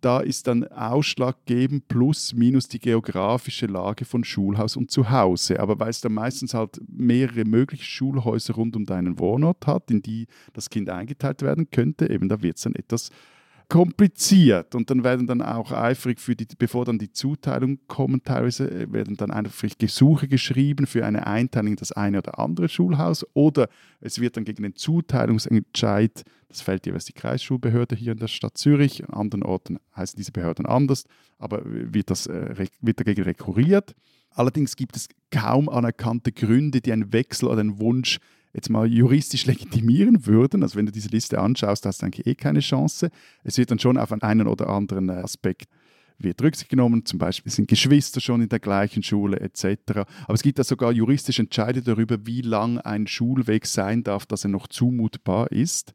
[0.02, 5.60] da ist dann ausschlaggebend plus minus die geografische Lage von Schulhaus und Zuhause.
[5.60, 10.04] Aber weil es dann meistens halt mehrere mögliche Schulhäuser rund um deinen Wohnort hat, in
[10.04, 13.10] die das Kind eingeteilt werden könnte, eben da wird es dann etwas
[13.70, 18.70] kompliziert und dann werden dann auch eifrig für die, bevor dann die Zuteilung kommen, teilweise
[18.70, 23.26] äh, werden dann einfach Gesuche geschrieben für eine Einteilung in das eine oder andere Schulhaus
[23.34, 23.68] oder
[24.00, 28.58] es wird dann gegen den Zuteilungsentscheid, das fällt jeweils die Kreisschulbehörde hier in der Stadt
[28.58, 31.04] Zürich, an anderen Orten heißen diese Behörden anders,
[31.38, 33.96] aber wird, das, äh, wird dagegen rekurriert.
[34.32, 38.20] Allerdings gibt es kaum anerkannte Gründe, die einen Wechsel oder einen Wunsch
[38.58, 40.64] jetzt mal juristisch legitimieren würden.
[40.64, 43.10] Also wenn du diese Liste anschaust, hast du eigentlich eh keine Chance.
[43.44, 45.70] Es wird dann schon auf einen oder anderen Aspekt
[46.20, 50.00] wird Rücksicht genommen, zum Beispiel sind Geschwister schon in der gleichen Schule etc.
[50.24, 54.44] Aber es gibt da sogar juristische Entscheide darüber, wie lang ein Schulweg sein darf, dass
[54.44, 55.94] er noch zumutbar ist.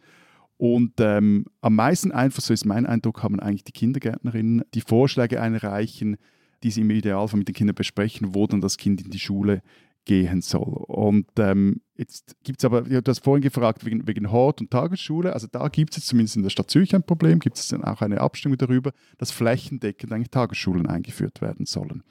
[0.58, 5.40] Und ähm, am meisten Einfluss, so ist mein Eindruck, haben eigentlich die Kindergärtnerinnen, die Vorschläge
[5.40, 6.18] einreichen,
[6.62, 9.62] die sie im Idealfall mit den Kindern besprechen, wo dann das Kind in die Schule
[10.04, 10.84] gehen soll.
[10.86, 15.32] Und ähm, jetzt gibt es aber, du hast vorhin gefragt wegen, wegen Hort und Tagesschule,
[15.32, 18.02] also da gibt es zumindest in der Stadt Zürich ein Problem, gibt es dann auch
[18.02, 22.02] eine Abstimmung darüber, dass flächendeckend eigentlich Tagesschulen eingeführt werden sollen.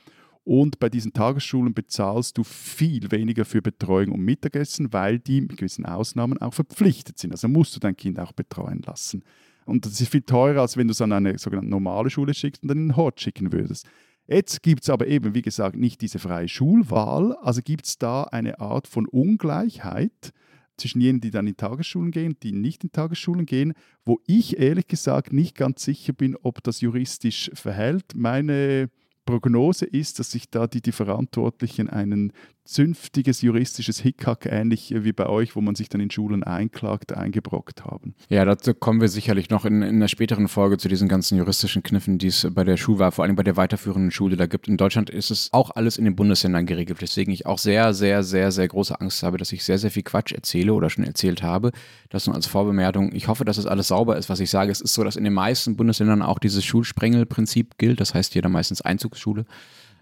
[0.44, 5.58] Und bei diesen Tagesschulen bezahlst du viel weniger für Betreuung und Mittagessen, weil die mit
[5.58, 7.32] gewissen Ausnahmen auch verpflichtet sind.
[7.32, 9.24] Also musst du dein Kind auch betreuen lassen.
[9.66, 12.64] Und das ist viel teurer, als wenn du es an eine sogenannte normale Schule schickst
[12.64, 13.88] und dann in den Hort schicken würdest.
[14.32, 18.24] Jetzt gibt es aber eben, wie gesagt, nicht diese freie Schulwahl, also gibt es da
[18.24, 20.32] eine Art von Ungleichheit
[20.78, 23.74] zwischen jenen, die dann in Tagesschulen gehen, die nicht in Tagesschulen gehen,
[24.06, 28.16] wo ich ehrlich gesagt nicht ganz sicher bin, ob das juristisch verhält.
[28.16, 28.90] Meine
[29.26, 32.32] Prognose ist, dass sich da die, die Verantwortlichen ein
[32.72, 37.84] zünftiges juristisches Hickhack, ähnlich wie bei euch, wo man sich dann in Schulen einklagt, eingebrockt
[37.84, 38.16] haben.
[38.30, 41.84] Ja, dazu kommen wir sicherlich noch in, in einer späteren Folge zu diesen ganzen juristischen
[41.84, 44.68] Kniffen, die es bei der Schulwahl, vor allem bei der weiterführenden Schule da gibt.
[44.68, 48.24] In Deutschland ist es auch alles in den Bundesländern geregelt, weswegen ich auch sehr, sehr,
[48.24, 51.44] sehr, sehr große Angst habe, dass ich sehr, sehr viel Quatsch erzähle oder schon erzählt
[51.44, 51.72] habe.
[52.10, 53.14] Das nur als Vorbemerkung.
[53.14, 54.72] Ich hoffe, dass es alles sauber ist, was ich sage.
[54.72, 58.00] Es ist so, dass in den meisten Bundesländern auch dieses Schulsprengelprinzip gilt.
[58.00, 59.46] Das heißt, jeder meistens Einzugsschule.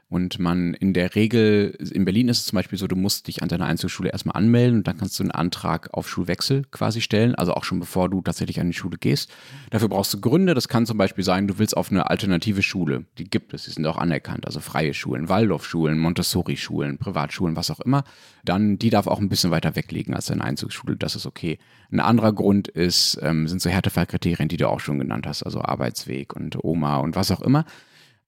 [0.10, 3.44] Und man in der Regel, in Berlin ist es zum Beispiel so, du musst dich
[3.44, 7.36] an deiner Einzelschule erstmal anmelden und dann kannst du einen Antrag auf Schulwechsel quasi stellen,
[7.36, 9.32] also auch schon bevor du tatsächlich an die Schule gehst.
[9.70, 10.56] Dafür brauchst du Gründe.
[10.56, 13.06] Das kann zum Beispiel sein, du willst auf eine alternative Schule.
[13.20, 17.80] Die gibt es, die sind auch anerkannt, also freie Schulen, Waldorfschulen, Montessori-Schulen, Privatschulen, was auch
[17.80, 18.04] immer.
[18.44, 21.60] Dann, die darf auch ein bisschen weiter weglegen als deine Einzugsschule, das ist okay.
[21.92, 25.62] Ein anderer Grund ist, ähm, sind so Härtefallkriterien, die du auch schon genannt hast, also
[25.62, 27.66] Arbeitsweg und Oma und was auch immer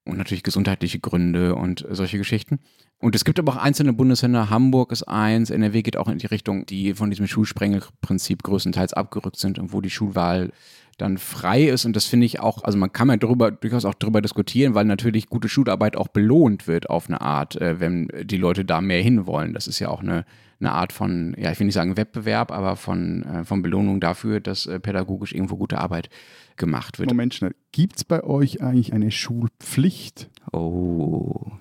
[0.05, 2.59] und natürlich gesundheitliche Gründe und solche Geschichten.
[2.97, 6.27] Und es gibt aber auch einzelne Bundesländer, Hamburg ist eins, NRW geht auch in die
[6.27, 10.51] Richtung, die von diesem Schulsprengelprinzip größtenteils abgerückt sind und wo die Schulwahl
[10.97, 11.85] dann frei ist.
[11.85, 14.85] Und das finde ich auch, also man kann ja darüber, durchaus auch darüber diskutieren, weil
[14.85, 19.01] natürlich gute Schularbeit auch belohnt wird auf eine Art, äh, wenn die Leute da mehr
[19.01, 19.53] hinwollen.
[19.53, 20.25] Das ist ja auch eine,
[20.59, 24.39] eine Art von, ja, ich will nicht sagen Wettbewerb, aber von, äh, von Belohnung dafür,
[24.39, 26.09] dass äh, pädagogisch irgendwo gute Arbeit
[26.55, 27.09] gemacht wird.
[27.09, 30.29] Moment schnell, gibt es bei euch eigentlich eine Schulpflicht?
[30.51, 31.51] Oh,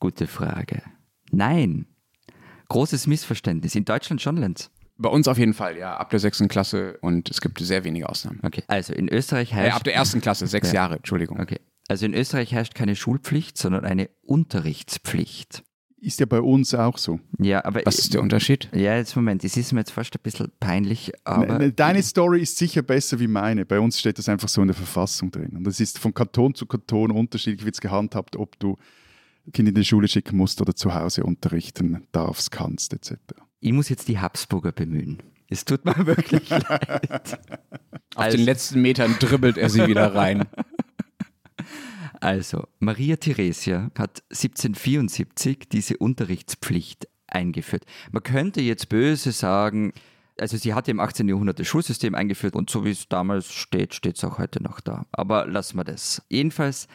[0.00, 0.82] gute Frage.
[1.30, 1.86] Nein.
[2.68, 3.74] Großes Missverständnis.
[3.74, 4.70] In Deutschland schon, Lenz.
[5.00, 8.08] Bei uns auf jeden Fall, ja, ab der sechsten Klasse und es gibt sehr wenige
[8.08, 8.40] Ausnahmen.
[8.42, 9.68] Okay, also in Österreich heißt.
[9.68, 10.74] Ja, ab der ersten Klasse, sechs ja.
[10.74, 11.38] Jahre, Entschuldigung.
[11.40, 15.62] Okay, also in Österreich herrscht keine Schulpflicht, sondern eine Unterrichtspflicht.
[16.00, 17.18] Ist ja bei uns auch so.
[17.38, 17.82] Ja, aber.
[17.84, 18.68] Was ist der Unterschied?
[18.72, 21.46] Ja, jetzt Moment, es ist mir jetzt fast ein bisschen peinlich, aber.
[21.46, 23.64] Ne, ne, deine Story ist sicher besser wie meine.
[23.64, 25.56] Bei uns steht das einfach so in der Verfassung drin.
[25.56, 28.76] Und es ist von Kanton zu Kanton unterschiedlich, wie es gehandhabt, ob du
[29.52, 33.14] Kind in die Schule schicken musst oder zu Hause unterrichten darfst, kannst, etc.
[33.60, 35.22] Ich muss jetzt die Habsburger bemühen.
[35.48, 37.40] Es tut mir wirklich leid.
[38.14, 40.44] Auf also, den letzten Metern dribbelt er sie wieder rein.
[42.20, 47.84] Also, Maria Theresia hat 1774 diese Unterrichtspflicht eingeführt.
[48.10, 49.92] Man könnte jetzt böse sagen,
[50.40, 51.28] also sie hat im 18.
[51.28, 54.80] Jahrhundert das Schulsystem eingeführt und so wie es damals steht, steht es auch heute noch
[54.80, 55.06] da.
[55.12, 56.22] Aber lassen wir das.
[56.28, 56.88] Jedenfalls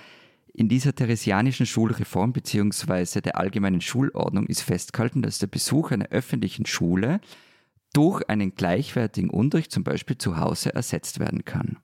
[0.53, 3.21] in dieser theresianischen Schulreform bzw.
[3.21, 7.19] der allgemeinen Schulordnung ist festgehalten, dass der Besuch einer öffentlichen Schule
[7.93, 11.77] durch einen gleichwertigen Unterricht zum Beispiel zu Hause ersetzt werden kann.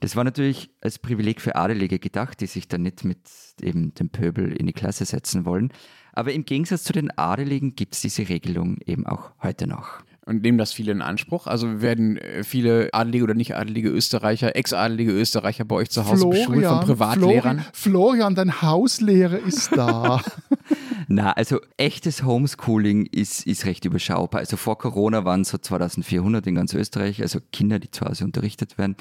[0.00, 3.20] Das war natürlich als Privileg für Adelige gedacht, die sich dann nicht mit
[3.62, 5.72] eben dem Pöbel in die Klasse setzen wollen.
[6.12, 10.02] Aber im Gegensatz zu den Adeligen gibt es diese Regelung eben auch heute noch.
[10.26, 11.46] Und nehmen das viele in Anspruch?
[11.46, 16.22] Also werden äh, viele adelige oder nicht adelige Österreicher, ex-adelige Österreicher bei euch zu Hause
[16.22, 17.64] Florian, beschult von Privatlehrern?
[17.72, 20.22] Florian, Florian, dein Hauslehrer ist da.
[21.08, 24.40] Na, also echtes Homeschooling ist, ist recht überschaubar.
[24.40, 28.24] Also vor Corona waren es so 2400 in ganz Österreich, also Kinder, die zu Hause
[28.24, 28.96] unterrichtet werden.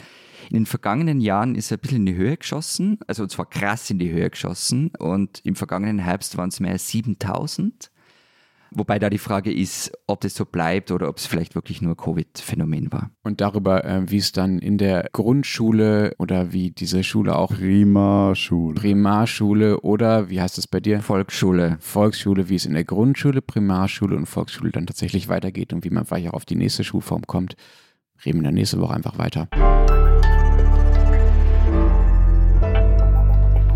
[0.50, 3.90] In den vergangenen Jahren ist er ein bisschen in die Höhe geschossen, also zwar krass
[3.90, 7.92] in die Höhe geschossen und im vergangenen Herbst waren es mehr als 7000.
[8.76, 11.96] Wobei da die Frage ist, ob das so bleibt oder ob es vielleicht wirklich nur
[11.96, 13.12] Covid-Phänomen war.
[13.24, 17.52] Und darüber, äh, wie es dann in der Grundschule oder wie diese Schule auch.
[17.52, 18.76] Primarschule.
[18.76, 21.02] Primarschule oder wie heißt es bei dir?
[21.02, 21.78] Volksschule.
[21.80, 26.06] Volksschule, wie es in der Grundschule, Primarschule und Volksschule dann tatsächlich weitergeht und wie man
[26.06, 27.56] vielleicht auch auf die nächste Schulform kommt.
[28.26, 29.48] Reden wir dann nächste Woche einfach weiter.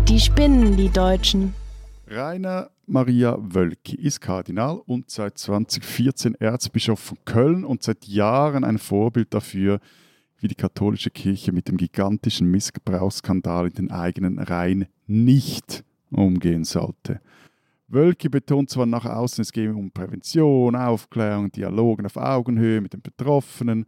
[0.08, 1.54] Die spinnen, die Deutschen.
[2.10, 8.78] Rainer Maria Wölki ist Kardinal und seit 2014 Erzbischof von Köln und seit Jahren ein
[8.78, 9.80] Vorbild dafür,
[10.38, 17.20] wie die katholische Kirche mit dem gigantischen Missbrauchsskandal in den eigenen Reihen nicht umgehen sollte.
[17.88, 23.02] Wölki betont zwar nach außen, es gehe um Prävention, Aufklärung, Dialogen auf Augenhöhe mit den
[23.02, 23.84] Betroffenen,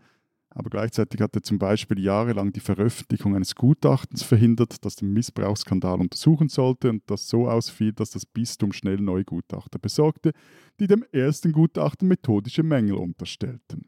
[0.50, 6.00] aber gleichzeitig hat er zum Beispiel jahrelang die Veröffentlichung eines Gutachtens verhindert, das den Missbrauchsskandal
[6.00, 10.32] untersuchen sollte und das so ausfiel, dass das Bistum schnell neue Gutachter besorgte,
[10.80, 13.86] die dem ersten Gutachten methodische Mängel unterstellten.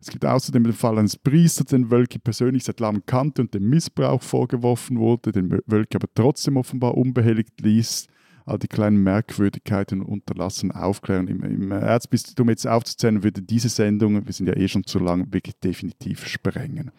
[0.00, 3.68] Es gibt außerdem den Fall eines Priesters, den Wölki persönlich seit langem kannte und dem
[3.68, 8.06] Missbrauch vorgeworfen wurde, den Wölki aber trotzdem offenbar unbehelligt ließ
[8.48, 11.28] all die kleinen Merkwürdigkeiten unterlassen aufklären.
[11.28, 15.32] Im, Im Erzbistum jetzt aufzuzählen, würde diese Sendung, wir sind ja eh schon zu lang,
[15.32, 16.90] wirklich definitiv sprengen.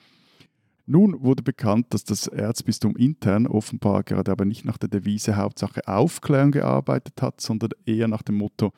[0.85, 5.87] Nun wurde bekannt, dass das Erzbistum intern offenbar gerade aber nicht nach der Devise Hauptsache
[5.87, 8.71] Aufklärung gearbeitet hat, sondern eher nach dem Motto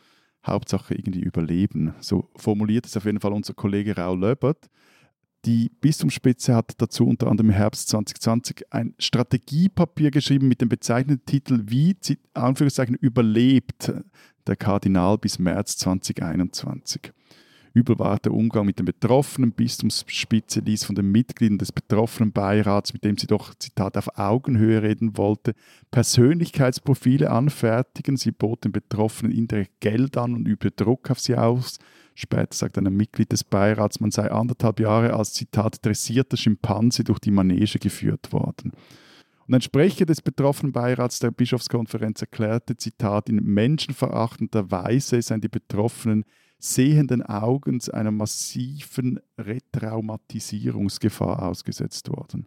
[0.46, 1.94] Hauptsache irgendwie überleben.
[2.02, 4.70] So formuliert es auf jeden Fall unser Kollege Raul Löbert.
[5.46, 11.26] Die Bistumsspitze hat dazu unter anderem im Herbst 2020 ein Strategiepapier geschrieben mit dem bezeichneten
[11.26, 11.96] Titel Wie
[12.36, 13.92] Anführungszeichen überlebt
[14.46, 17.12] der Kardinal bis März 2021.
[17.74, 19.54] Übel war der Umgang mit den Betroffenen.
[19.54, 24.84] Bistumsspitze ließ von den Mitgliedern des betroffenen Beirats, mit dem sie doch, Zitat, auf Augenhöhe
[24.84, 25.54] reden wollte,
[25.90, 28.18] Persönlichkeitsprofile anfertigen.
[28.18, 31.80] Sie bot den Betroffenen indirekt Geld an und übte Druck auf sie aus.
[32.14, 37.20] Später sagt ein Mitglied des Beirats, man sei anderthalb Jahre als Zitat dressierter Schimpanse durch
[37.20, 38.74] die Manege geführt worden.
[39.48, 45.50] Und ein Sprecher des betroffenen Beirats der Bischofskonferenz erklärte, Zitat, in menschenverachtender Weise seien die
[45.50, 46.24] Betroffenen
[46.60, 52.46] sehenden Augens einer massiven Retraumatisierungsgefahr ausgesetzt worden.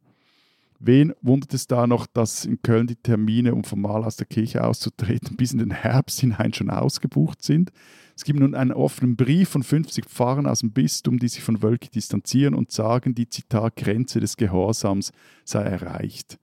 [0.78, 4.64] Wen wundert es da noch, dass in Köln die Termine, um formal aus der Kirche
[4.64, 7.72] auszutreten, bis in den Herbst hinein schon ausgebucht sind?
[8.16, 11.62] Es gibt nun einen offenen Brief von 50 Pfarrern aus dem Bistum, die sich von
[11.62, 15.12] Wölki distanzieren und sagen, die Zitat Grenze des Gehorsams
[15.44, 16.38] sei erreicht.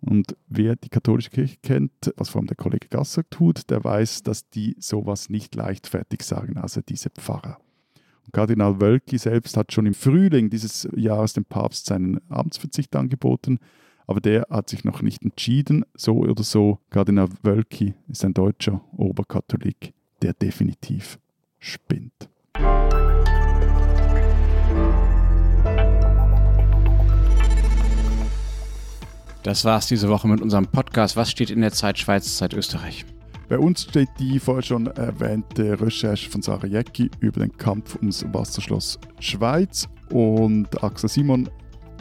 [0.00, 4.22] Und wer die katholische Kirche kennt, was vor allem der Kollege Gasser tut, der weiß,
[4.22, 7.58] dass die sowas nicht leichtfertig sagen, also diese Pfarrer.
[8.26, 13.60] Und Kardinal Wölki selbst hat schon im Frühling dieses Jahres dem Papst seinen Amtsverzicht angeboten,
[14.06, 15.86] aber der hat sich noch nicht entschieden.
[15.94, 19.94] So oder so, Kardinal Wölki ist ein deutscher Oberkatholik,
[20.24, 21.18] der definitiv
[21.58, 22.30] spinnt.
[29.42, 31.18] Das war's diese Woche mit unserem Podcast.
[31.18, 33.04] Was steht in der Zeit Schweiz, Zeit Österreich?
[33.50, 38.24] Bei uns steht die vorher schon erwähnte Recherche von Sarah Jäcki über den Kampf ums
[38.32, 41.50] Wasserschloss Schweiz und Axel Simon,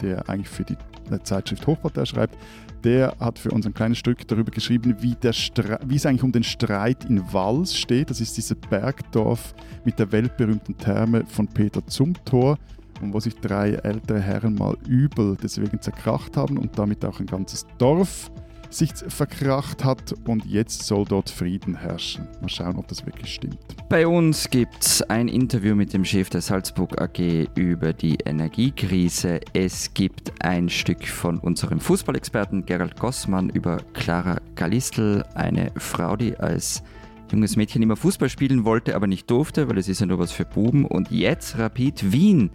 [0.01, 0.77] der eigentlich für die
[1.23, 2.37] Zeitschrift Hochpartei schreibt,
[2.83, 6.43] der hat für uns ein kleines Stück darüber geschrieben, wie, wie, es eigentlich um den
[6.43, 8.09] Streit in Wals steht.
[8.09, 9.53] Das ist dieses Bergdorf
[9.85, 12.57] mit der weltberühmten Therme von Peter Zumthor,
[13.01, 17.65] wo sich drei ältere Herren mal übel deswegen zerkracht haben und damit auch ein ganzes
[17.77, 18.31] Dorf
[18.73, 22.27] sich verkracht hat und jetzt soll dort Frieden herrschen.
[22.41, 23.57] Mal schauen, ob das wirklich stimmt.
[23.89, 29.39] Bei uns gibt es ein Interview mit dem Chef der Salzburg AG über die Energiekrise.
[29.53, 36.35] Es gibt ein Stück von unserem Fußballexperten Gerald Gossmann über Clara Galistl, eine Frau, die
[36.37, 36.83] als
[37.31, 40.31] junges Mädchen immer Fußball spielen wollte, aber nicht durfte, weil es ist ja nur was
[40.31, 40.85] für Buben.
[40.85, 42.51] Und jetzt Rapid Wien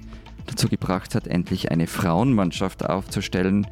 [0.46, 3.66] dazu gebracht hat, endlich eine Frauenmannschaft aufzustellen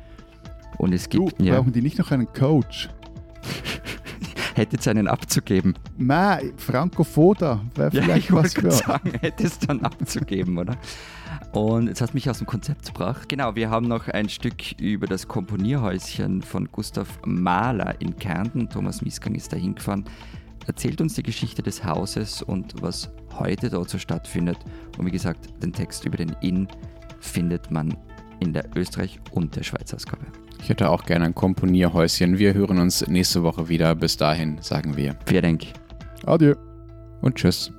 [0.78, 1.40] und es gibt.
[1.40, 1.56] Du, ja.
[1.56, 2.88] brauchen die nicht noch einen Coach?
[4.56, 5.74] hätte es einen abzugeben.
[5.98, 8.70] Nein, Franco Foda wäre vielleicht ja, ich was für.
[8.70, 10.76] sagen, hätte es dann abzugeben, oder?
[11.52, 13.28] Und jetzt hast du mich aus dem Konzept gebracht.
[13.28, 18.68] Genau, wir haben noch ein Stück über das Komponierhäuschen von Gustav Mahler in Kärnten.
[18.68, 20.04] Thomas Miesgang ist da hingefahren.
[20.66, 24.58] Erzählt uns die Geschichte des Hauses und was heute dort so stattfindet.
[24.98, 26.66] Und wie gesagt, den Text über den Inn
[27.20, 27.96] findet man
[28.40, 30.26] in der Österreich- und der Schweiz Ausgabe.
[30.62, 32.38] Ich hätte auch gerne ein Komponierhäuschen.
[32.38, 33.94] Wir hören uns nächste Woche wieder.
[33.94, 35.16] Bis dahin sagen wir.
[35.26, 35.66] Vielen Dank.
[36.24, 36.54] Adieu.
[37.20, 37.75] Und tschüss.